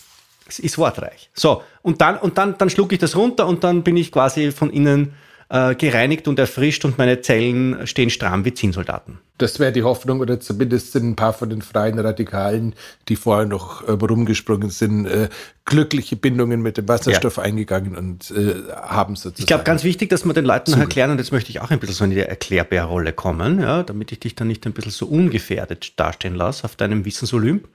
Es 0.47 0.59
ist 0.59 0.77
wortreich. 0.77 1.29
So, 1.33 1.61
und 1.81 2.01
dann, 2.01 2.17
und 2.17 2.37
dann, 2.37 2.57
dann 2.57 2.69
schlucke 2.69 2.95
ich 2.95 2.99
das 2.99 3.15
runter 3.15 3.47
und 3.47 3.63
dann 3.63 3.83
bin 3.83 3.97
ich 3.97 4.11
quasi 4.11 4.51
von 4.51 4.69
innen 4.69 5.13
äh, 5.49 5.75
gereinigt 5.75 6.27
und 6.27 6.39
erfrischt 6.39 6.85
und 6.85 6.97
meine 6.97 7.21
Zellen 7.21 7.85
stehen 7.85 8.09
stramm 8.09 8.45
wie 8.45 8.53
Zinnsoldaten. 8.53 9.19
Das 9.37 9.59
wäre 9.59 9.71
die 9.71 9.83
Hoffnung, 9.83 10.19
oder 10.19 10.39
zumindest 10.39 10.93
sind 10.93 11.09
ein 11.09 11.15
paar 11.15 11.33
von 11.33 11.49
den 11.49 11.61
freien 11.61 11.99
Radikalen, 11.99 12.73
die 13.07 13.15
vorher 13.15 13.45
noch 13.45 13.87
äh, 13.87 13.91
rumgesprungen 13.91 14.71
sind, 14.71 15.05
äh, 15.05 15.29
glückliche 15.65 16.15
Bindungen 16.15 16.61
mit 16.61 16.77
dem 16.77 16.87
Wasserstoff 16.87 17.37
ja. 17.37 17.43
eingegangen 17.43 17.95
und 17.95 18.31
äh, 18.31 18.55
haben 18.73 19.15
sozusagen. 19.15 19.41
Ich 19.41 19.45
glaube, 19.45 19.63
ganz 19.63 19.83
wichtig, 19.83 20.09
dass 20.09 20.25
wir 20.25 20.33
den 20.33 20.45
Leuten 20.45 20.71
noch 20.71 20.79
erklären, 20.79 21.11
und 21.11 21.19
jetzt 21.19 21.31
möchte 21.31 21.51
ich 21.51 21.61
auch 21.61 21.69
ein 21.69 21.79
bisschen 21.79 21.95
so 21.95 22.03
in 22.05 22.11
die 22.11 22.19
Erklärbärrolle 22.19 23.13
kommen, 23.13 23.59
ja, 23.59 23.83
damit 23.83 24.11
ich 24.11 24.19
dich 24.19 24.33
dann 24.33 24.47
nicht 24.47 24.65
ein 24.65 24.73
bisschen 24.73 24.91
so 24.91 25.05
ungefährdet 25.05 25.99
dastehen 25.99 26.33
lasse 26.33 26.63
auf 26.63 26.75
deinem 26.75 27.05
Wissensolymp. 27.05 27.67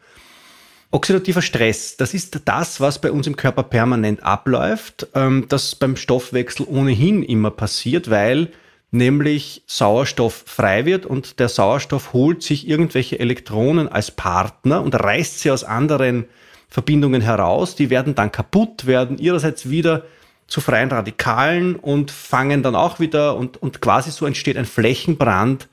Oxidativer 0.91 1.41
Stress, 1.41 1.97
das 1.97 2.13
ist 2.13 2.41
das, 2.45 2.81
was 2.81 3.01
bei 3.01 3.11
uns 3.11 3.27
im 3.27 3.37
Körper 3.37 3.63
permanent 3.63 4.23
abläuft, 4.23 5.07
ähm, 5.15 5.47
das 5.49 5.75
beim 5.75 5.97
Stoffwechsel 5.97 6.67
ohnehin 6.69 7.23
immer 7.23 7.51
passiert, 7.51 8.11
weil 8.11 8.49
nämlich 8.93 9.65
Sauerstoff 9.67 10.45
frei 10.47 10.85
wird 10.85 11.07
und 11.07 11.41
der 11.41 11.49
Sauerstoff 11.49 12.13
holt 12.13 12.43
sich 12.43 12.69
irgendwelche 12.69 13.19
Elektronen 13.19 13.89
als 13.89 14.11
Partner 14.11 14.83
und 14.83 14.95
reißt 14.95 15.41
sie 15.41 15.51
aus 15.51 15.65
anderen 15.65 16.27
Verbindungen 16.69 17.23
heraus. 17.23 17.75
Die 17.75 17.91
werden 17.91 18.15
dann 18.15 18.31
kaputt, 18.31 18.87
werden 18.87 19.19
ihrerseits 19.19 19.69
wieder 19.69 20.05
zu 20.47 20.61
freien 20.61 20.91
Radikalen 20.91 21.77
und 21.77 22.11
fangen 22.11 22.63
dann 22.63 22.77
auch 22.77 23.01
wieder 23.01 23.37
und, 23.37 23.61
und 23.61 23.81
quasi 23.81 24.11
so 24.11 24.27
entsteht 24.27 24.59
ein 24.59 24.67
Flächenbrand 24.67 25.69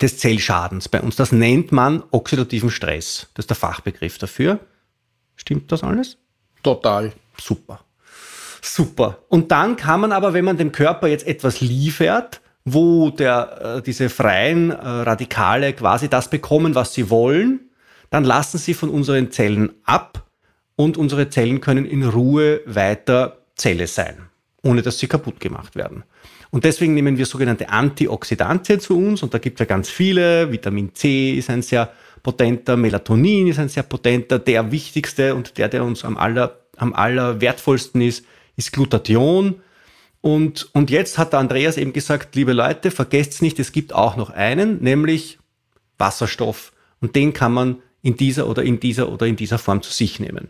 des 0.00 0.18
Zellschadens 0.18 0.88
bei 0.88 1.00
uns. 1.00 1.16
Das 1.16 1.32
nennt 1.32 1.72
man 1.72 2.04
oxidativen 2.12 2.70
Stress. 2.70 3.28
Das 3.34 3.44
ist 3.44 3.50
der 3.50 3.56
Fachbegriff 3.56 4.18
dafür. 4.18 4.60
Stimmt 5.34 5.72
das 5.72 5.82
alles? 5.82 6.18
Total. 6.62 7.12
Super. 7.38 7.80
Super. 8.62 9.18
Und 9.28 9.50
dann 9.50 9.76
kann 9.76 10.00
man 10.00 10.12
aber, 10.12 10.32
wenn 10.34 10.44
man 10.44 10.56
dem 10.56 10.70
Körper 10.70 11.08
jetzt 11.08 11.26
etwas 11.26 11.60
liefert, 11.60 12.40
wo 12.72 13.10
der, 13.10 13.76
äh, 13.78 13.82
diese 13.82 14.08
freien 14.08 14.70
äh, 14.70 14.74
Radikale 14.74 15.72
quasi 15.72 16.08
das 16.08 16.28
bekommen, 16.28 16.74
was 16.74 16.94
sie 16.94 17.10
wollen, 17.10 17.70
dann 18.10 18.24
lassen 18.24 18.58
sie 18.58 18.74
von 18.74 18.88
unseren 18.88 19.30
Zellen 19.30 19.70
ab 19.84 20.26
und 20.76 20.96
unsere 20.96 21.28
Zellen 21.28 21.60
können 21.60 21.86
in 21.86 22.02
Ruhe 22.02 22.60
weiter 22.66 23.38
Zelle 23.54 23.86
sein, 23.86 24.28
ohne 24.62 24.82
dass 24.82 24.98
sie 24.98 25.06
kaputt 25.06 25.40
gemacht 25.40 25.76
werden. 25.76 26.04
Und 26.50 26.64
deswegen 26.64 26.94
nehmen 26.94 27.16
wir 27.16 27.26
sogenannte 27.26 27.68
Antioxidantien 27.68 28.80
zu 28.80 28.98
uns 28.98 29.22
und 29.22 29.32
da 29.32 29.38
gibt 29.38 29.60
es 29.60 29.60
ja 29.60 29.66
ganz 29.66 29.88
viele. 29.88 30.50
Vitamin 30.50 30.94
C 30.94 31.34
ist 31.34 31.48
ein 31.48 31.62
sehr 31.62 31.92
potenter, 32.22 32.76
Melatonin 32.76 33.46
ist 33.46 33.58
ein 33.58 33.68
sehr 33.68 33.84
potenter. 33.84 34.38
Der 34.38 34.72
wichtigste 34.72 35.34
und 35.34 35.58
der, 35.58 35.68
der 35.68 35.84
uns 35.84 36.04
am 36.04 36.16
aller, 36.16 36.58
am 36.76 36.92
aller 36.92 37.40
ist, 37.40 38.24
ist 38.56 38.72
Glutathion. 38.72 39.60
Und, 40.20 40.68
und 40.74 40.90
jetzt 40.90 41.16
hat 41.16 41.32
der 41.32 41.40
Andreas 41.40 41.76
eben 41.76 41.92
gesagt, 41.92 42.34
liebe 42.34 42.52
Leute, 42.52 42.90
vergesst 42.90 43.40
nicht, 43.40 43.58
es 43.58 43.72
gibt 43.72 43.94
auch 43.94 44.16
noch 44.16 44.30
einen, 44.30 44.82
nämlich 44.82 45.38
Wasserstoff. 45.98 46.72
Und 47.00 47.16
den 47.16 47.32
kann 47.32 47.52
man 47.52 47.82
in 48.02 48.16
dieser 48.16 48.48
oder 48.48 48.62
in 48.62 48.80
dieser 48.80 49.10
oder 49.10 49.26
in 49.26 49.36
dieser 49.36 49.58
Form 49.58 49.82
zu 49.82 49.92
sich 49.92 50.20
nehmen. 50.20 50.48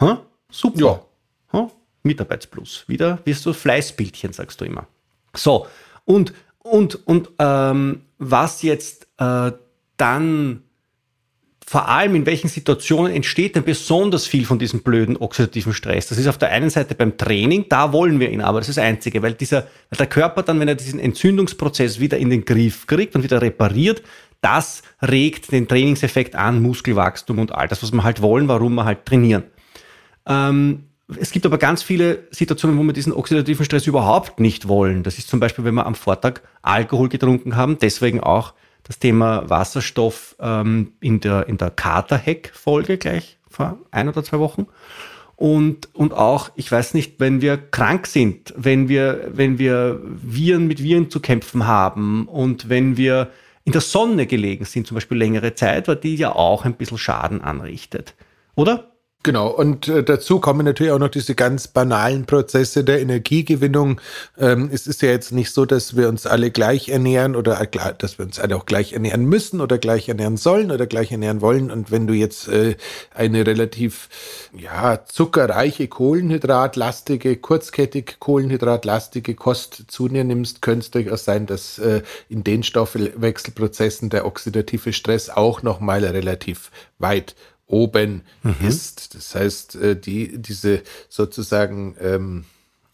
Ha? 0.00 0.22
Super. 0.50 0.80
Ja. 0.80 1.06
Ha? 1.52 1.70
Mitarbeitsplus. 2.02 2.84
Wieder 2.88 3.18
wirst 3.24 3.44
du 3.46 3.52
Fleißbildchen, 3.52 4.32
sagst 4.32 4.60
du 4.60 4.64
immer. 4.64 4.86
So, 5.34 5.66
und, 6.04 6.32
und, 6.58 7.06
und 7.06 7.30
ähm, 7.38 8.02
was 8.18 8.62
jetzt 8.62 9.08
äh, 9.18 9.52
dann 9.96 10.62
vor 11.66 11.88
allem 11.88 12.14
in 12.14 12.26
welchen 12.26 12.48
Situationen 12.48 13.12
entsteht 13.12 13.56
denn 13.56 13.64
besonders 13.64 14.26
viel 14.26 14.44
von 14.44 14.58
diesem 14.58 14.82
blöden 14.82 15.16
oxidativen 15.16 15.72
Stress? 15.72 16.08
Das 16.08 16.18
ist 16.18 16.26
auf 16.26 16.38
der 16.38 16.50
einen 16.50 16.70
Seite 16.70 16.94
beim 16.94 17.16
Training, 17.16 17.66
da 17.68 17.92
wollen 17.92 18.20
wir 18.20 18.30
ihn 18.30 18.40
aber, 18.40 18.60
das 18.60 18.68
ist 18.68 18.78
das 18.78 18.84
Einzige, 18.84 19.22
weil, 19.22 19.34
dieser, 19.34 19.62
weil 19.90 19.98
der 19.98 20.06
Körper 20.06 20.42
dann, 20.42 20.60
wenn 20.60 20.68
er 20.68 20.74
diesen 20.74 21.00
Entzündungsprozess 21.00 22.00
wieder 22.00 22.18
in 22.18 22.30
den 22.30 22.44
Griff 22.44 22.86
kriegt 22.86 23.14
und 23.14 23.22
wieder 23.22 23.40
repariert, 23.40 24.02
das 24.40 24.82
regt 25.00 25.52
den 25.52 25.68
Trainingseffekt 25.68 26.34
an, 26.34 26.60
Muskelwachstum 26.62 27.38
und 27.38 27.52
all 27.52 27.68
das, 27.68 27.82
was 27.82 27.92
wir 27.92 28.02
halt 28.02 28.20
wollen, 28.20 28.48
warum 28.48 28.74
wir 28.74 28.84
halt 28.84 29.06
trainieren. 29.06 29.44
Ähm, 30.26 30.84
es 31.18 31.30
gibt 31.30 31.46
aber 31.46 31.58
ganz 31.58 31.82
viele 31.82 32.26
Situationen, 32.30 32.78
wo 32.78 32.82
wir 32.82 32.92
diesen 32.92 33.12
oxidativen 33.12 33.64
Stress 33.64 33.86
überhaupt 33.86 34.40
nicht 34.40 34.68
wollen. 34.68 35.02
Das 35.02 35.18
ist 35.18 35.28
zum 35.28 35.40
Beispiel, 35.40 35.64
wenn 35.64 35.74
wir 35.74 35.86
am 35.86 35.94
Vortag 35.94 36.40
Alkohol 36.62 37.08
getrunken 37.08 37.56
haben, 37.56 37.78
deswegen 37.78 38.20
auch 38.20 38.54
das 38.84 38.98
Thema 38.98 39.48
Wasserstoff 39.48 40.36
ähm, 40.40 40.92
in 41.00 41.20
der, 41.20 41.48
in 41.48 41.58
der 41.58 41.70
Kater-Hack-Folge 41.70 42.98
gleich 42.98 43.38
vor 43.48 43.78
ein 43.90 44.08
oder 44.08 44.24
zwei 44.24 44.38
Wochen. 44.38 44.66
Und, 45.36 45.94
und 45.94 46.12
auch, 46.12 46.50
ich 46.54 46.70
weiß 46.70 46.94
nicht, 46.94 47.18
wenn 47.18 47.40
wir 47.40 47.56
krank 47.56 48.06
sind, 48.06 48.54
wenn 48.56 48.88
wir, 48.88 49.30
wenn 49.32 49.58
wir 49.58 50.00
Viren 50.04 50.66
mit 50.66 50.82
Viren 50.82 51.10
zu 51.10 51.20
kämpfen 51.20 51.66
haben 51.66 52.28
und 52.28 52.68
wenn 52.68 52.96
wir 52.96 53.30
in 53.64 53.72
der 53.72 53.80
Sonne 53.80 54.26
gelegen 54.26 54.64
sind, 54.64 54.86
zum 54.86 54.96
Beispiel 54.96 55.18
längere 55.18 55.54
Zeit, 55.54 55.88
weil 55.88 55.96
die 55.96 56.16
ja 56.16 56.32
auch 56.32 56.64
ein 56.64 56.74
bisschen 56.74 56.98
Schaden 56.98 57.40
anrichtet. 57.40 58.14
Oder? 58.54 58.91
Genau, 59.24 59.48
und 59.48 59.86
äh, 59.86 60.02
dazu 60.02 60.40
kommen 60.40 60.64
natürlich 60.64 60.92
auch 60.92 60.98
noch 60.98 61.08
diese 61.08 61.36
ganz 61.36 61.68
banalen 61.68 62.26
Prozesse 62.26 62.82
der 62.82 63.00
Energiegewinnung. 63.00 64.00
Ähm, 64.36 64.68
es 64.72 64.88
ist 64.88 65.00
ja 65.00 65.10
jetzt 65.10 65.30
nicht 65.30 65.52
so, 65.52 65.64
dass 65.64 65.96
wir 65.96 66.08
uns 66.08 66.26
alle 66.26 66.50
gleich 66.50 66.88
ernähren 66.88 67.36
oder 67.36 67.60
äh, 67.60 67.94
dass 67.98 68.18
wir 68.18 68.26
uns 68.26 68.40
alle 68.40 68.56
auch 68.56 68.66
gleich 68.66 68.94
ernähren 68.94 69.24
müssen 69.24 69.60
oder 69.60 69.78
gleich 69.78 70.08
ernähren 70.08 70.36
sollen 70.36 70.72
oder 70.72 70.86
gleich 70.86 71.12
ernähren 71.12 71.40
wollen. 71.40 71.70
Und 71.70 71.92
wenn 71.92 72.08
du 72.08 72.14
jetzt 72.14 72.48
äh, 72.48 72.74
eine 73.14 73.46
relativ 73.46 74.08
ja, 74.58 75.04
zuckerreiche, 75.04 75.86
kohlenhydratlastige, 75.86 77.36
kurzkettig 77.36 78.16
kohlenhydratlastige 78.18 79.36
Kost 79.36 79.84
zu 79.86 80.08
dir 80.08 80.24
nimmst, 80.24 80.62
könnte 80.62 80.80
es 80.80 80.90
durchaus 80.90 81.24
sein, 81.24 81.46
dass 81.46 81.78
äh, 81.78 82.02
in 82.28 82.42
den 82.42 82.64
Stoffwechselprozessen 82.64 84.10
der 84.10 84.26
oxidative 84.26 84.92
Stress 84.92 85.30
auch 85.30 85.62
nochmal 85.62 86.04
relativ 86.04 86.72
weit 86.98 87.36
oben 87.72 88.22
mhm. 88.42 88.68
ist. 88.68 89.14
Das 89.14 89.34
heißt, 89.34 89.76
äh, 89.76 89.96
die, 89.96 90.38
diese 90.38 90.82
sozusagen 91.08 91.96
ähm, 92.00 92.44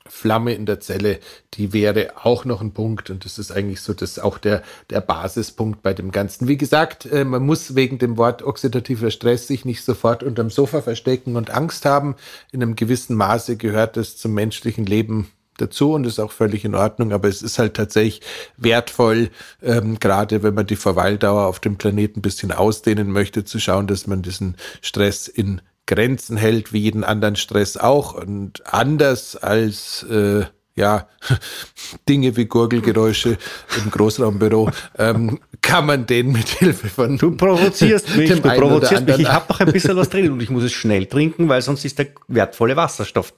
Flamme 0.06 0.54
in 0.54 0.64
der 0.64 0.80
Zelle, 0.80 1.18
die 1.54 1.72
wäre 1.72 2.12
auch 2.22 2.44
noch 2.44 2.60
ein 2.60 2.72
Punkt 2.72 3.10
und 3.10 3.24
das 3.24 3.38
ist 3.38 3.50
eigentlich 3.50 3.82
so 3.82 3.92
das 3.92 4.18
auch 4.18 4.38
der, 4.38 4.62
der 4.90 5.00
Basispunkt 5.00 5.82
bei 5.82 5.92
dem 5.92 6.10
Ganzen. 6.10 6.48
Wie 6.48 6.56
gesagt, 6.56 7.06
äh, 7.06 7.24
man 7.24 7.44
muss 7.44 7.74
wegen 7.74 7.98
dem 7.98 8.16
Wort 8.16 8.42
oxidativer 8.42 9.10
Stress 9.10 9.46
sich 9.46 9.64
nicht 9.64 9.84
sofort 9.84 10.22
unterm 10.22 10.50
Sofa 10.50 10.80
verstecken 10.80 11.36
und 11.36 11.50
Angst 11.50 11.84
haben. 11.84 12.16
In 12.52 12.62
einem 12.62 12.76
gewissen 12.76 13.16
Maße 13.16 13.56
gehört 13.56 13.96
das 13.96 14.16
zum 14.16 14.32
menschlichen 14.32 14.86
Leben 14.86 15.28
dazu 15.60 15.92
und 15.92 16.06
ist 16.06 16.18
auch 16.18 16.32
völlig 16.32 16.64
in 16.64 16.74
Ordnung, 16.74 17.12
aber 17.12 17.28
es 17.28 17.42
ist 17.42 17.58
halt 17.58 17.74
tatsächlich 17.74 18.20
wertvoll, 18.56 19.30
ähm, 19.62 19.98
gerade 19.98 20.42
wenn 20.42 20.54
man 20.54 20.66
die 20.66 20.76
Verweildauer 20.76 21.46
auf 21.46 21.60
dem 21.60 21.76
Planeten 21.76 22.20
ein 22.20 22.22
bisschen 22.22 22.52
ausdehnen 22.52 23.10
möchte, 23.10 23.44
zu 23.44 23.58
schauen, 23.58 23.86
dass 23.86 24.06
man 24.06 24.22
diesen 24.22 24.56
Stress 24.80 25.28
in 25.28 25.60
Grenzen 25.86 26.36
hält, 26.36 26.72
wie 26.72 26.80
jeden 26.80 27.04
anderen 27.04 27.36
Stress 27.36 27.76
auch 27.76 28.14
und 28.14 28.66
anders 28.66 29.36
als 29.36 30.04
äh, 30.04 30.44
ja, 30.78 31.08
Dinge 32.08 32.36
wie 32.36 32.46
Gurgelgeräusche 32.46 33.36
im 33.76 33.90
Großraumbüro, 33.90 34.70
ähm, 34.98 35.40
kann 35.60 35.86
man 35.86 36.06
den 36.06 36.32
mit 36.32 36.48
Hilfe 36.48 36.88
von. 36.88 37.18
Du 37.18 37.32
provozierst 37.32 38.08
mich, 38.16 38.30
du 38.30 38.40
provozierst 38.40 39.04
mich. 39.04 39.18
Ich 39.18 39.28
habe 39.28 39.46
noch 39.48 39.60
ein 39.60 39.72
bisschen 39.72 39.96
was 39.96 40.08
drin 40.08 40.30
und 40.30 40.40
ich 40.40 40.50
muss 40.50 40.62
es 40.62 40.72
schnell 40.72 41.06
trinken, 41.06 41.48
weil 41.48 41.60
sonst 41.60 41.84
ist 41.84 41.98
der 41.98 42.06
wertvolle 42.28 42.76
Wasserstoff 42.76 43.34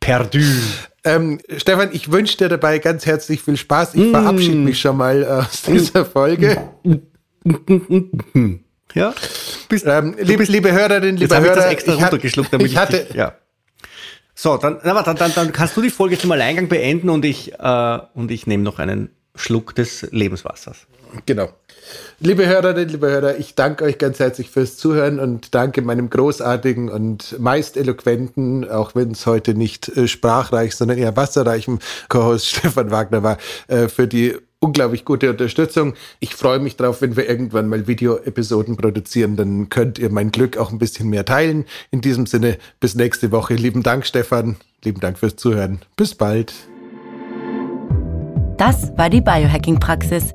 perdu. 0.00 0.40
Ähm, 1.04 1.40
Stefan, 1.56 1.90
ich 1.92 2.12
wünsche 2.12 2.36
dir 2.36 2.48
dabei 2.48 2.78
ganz 2.78 3.06
herzlich 3.06 3.42
viel 3.42 3.56
Spaß. 3.56 3.94
Ich 3.94 4.08
mm. 4.08 4.10
verabschiede 4.10 4.56
mich 4.56 4.80
schon 4.80 4.96
mal 4.96 5.24
aus 5.24 5.62
dieser 5.62 6.04
Folge. 6.04 6.70
ja. 8.94 9.14
Bist, 9.68 9.86
ähm, 9.86 10.16
liebe, 10.18 10.44
liebe 10.44 10.72
Hörerinnen, 10.72 11.16
liebe 11.16 11.34
Hörer, 11.34 11.52
ich 11.52 11.54
das 11.54 11.64
extra 11.66 11.94
ich 11.94 12.02
runtergeschluckt, 12.02 12.52
damit 12.52 12.66
ich, 12.66 12.76
hatte, 12.76 13.06
ich, 13.08 13.14
ja. 13.14 13.34
So, 14.34 14.56
dann, 14.56 14.78
na, 14.84 15.02
dann, 15.02 15.16
dann, 15.16 15.32
dann 15.34 15.52
kannst 15.52 15.76
du 15.76 15.82
die 15.82 15.90
Folge 15.90 16.18
zum 16.18 16.32
Alleingang 16.32 16.68
beenden 16.68 17.08
und 17.08 17.24
ich, 17.24 17.52
äh, 17.58 17.98
und 18.14 18.30
ich 18.30 18.46
nehme 18.46 18.62
noch 18.62 18.78
einen 18.78 19.10
Schluck 19.34 19.74
des 19.74 20.06
Lebenswassers. 20.10 20.86
Genau. 21.26 21.48
Liebe 22.20 22.46
Hörerinnen, 22.46 22.88
liebe 22.88 23.08
Hörer, 23.10 23.38
ich 23.38 23.54
danke 23.54 23.84
euch 23.84 23.98
ganz 23.98 24.18
herzlich 24.18 24.50
fürs 24.50 24.76
Zuhören 24.76 25.18
und 25.18 25.54
danke 25.54 25.82
meinem 25.82 26.10
großartigen 26.10 26.88
und 26.88 27.38
meist 27.40 27.76
eloquenten, 27.76 28.68
auch 28.68 28.94
wenn 28.94 29.12
es 29.12 29.26
heute 29.26 29.54
nicht 29.54 29.88
äh, 29.88 30.06
sprachreich, 30.06 30.76
sondern 30.76 30.98
eher 30.98 31.16
wasserreichen 31.16 31.80
Co-Host 32.08 32.46
Stefan 32.50 32.90
Wagner 32.90 33.22
war, 33.22 33.38
äh, 33.68 33.88
für 33.88 34.06
die 34.06 34.36
unglaublich 34.60 35.06
gute 35.06 35.30
Unterstützung. 35.30 35.94
Ich 36.20 36.34
freue 36.34 36.58
mich 36.58 36.76
drauf, 36.76 37.00
wenn 37.00 37.16
wir 37.16 37.28
irgendwann 37.28 37.68
mal 37.68 37.86
Video-Episoden 37.86 38.76
produzieren, 38.76 39.36
dann 39.36 39.70
könnt 39.70 39.98
ihr 39.98 40.10
mein 40.10 40.30
Glück 40.30 40.58
auch 40.58 40.70
ein 40.70 40.78
bisschen 40.78 41.08
mehr 41.08 41.24
teilen. 41.24 41.64
In 41.90 42.02
diesem 42.02 42.26
Sinne, 42.26 42.58
bis 42.78 42.94
nächste 42.94 43.32
Woche. 43.32 43.54
Lieben 43.54 43.82
Dank, 43.82 44.04
Stefan. 44.04 44.56
Lieben 44.84 45.00
Dank 45.00 45.18
fürs 45.18 45.36
Zuhören. 45.36 45.80
Bis 45.96 46.14
bald. 46.14 46.52
Das 48.58 48.92
war 48.98 49.08
die 49.08 49.22
Biohacking-Praxis 49.22 50.34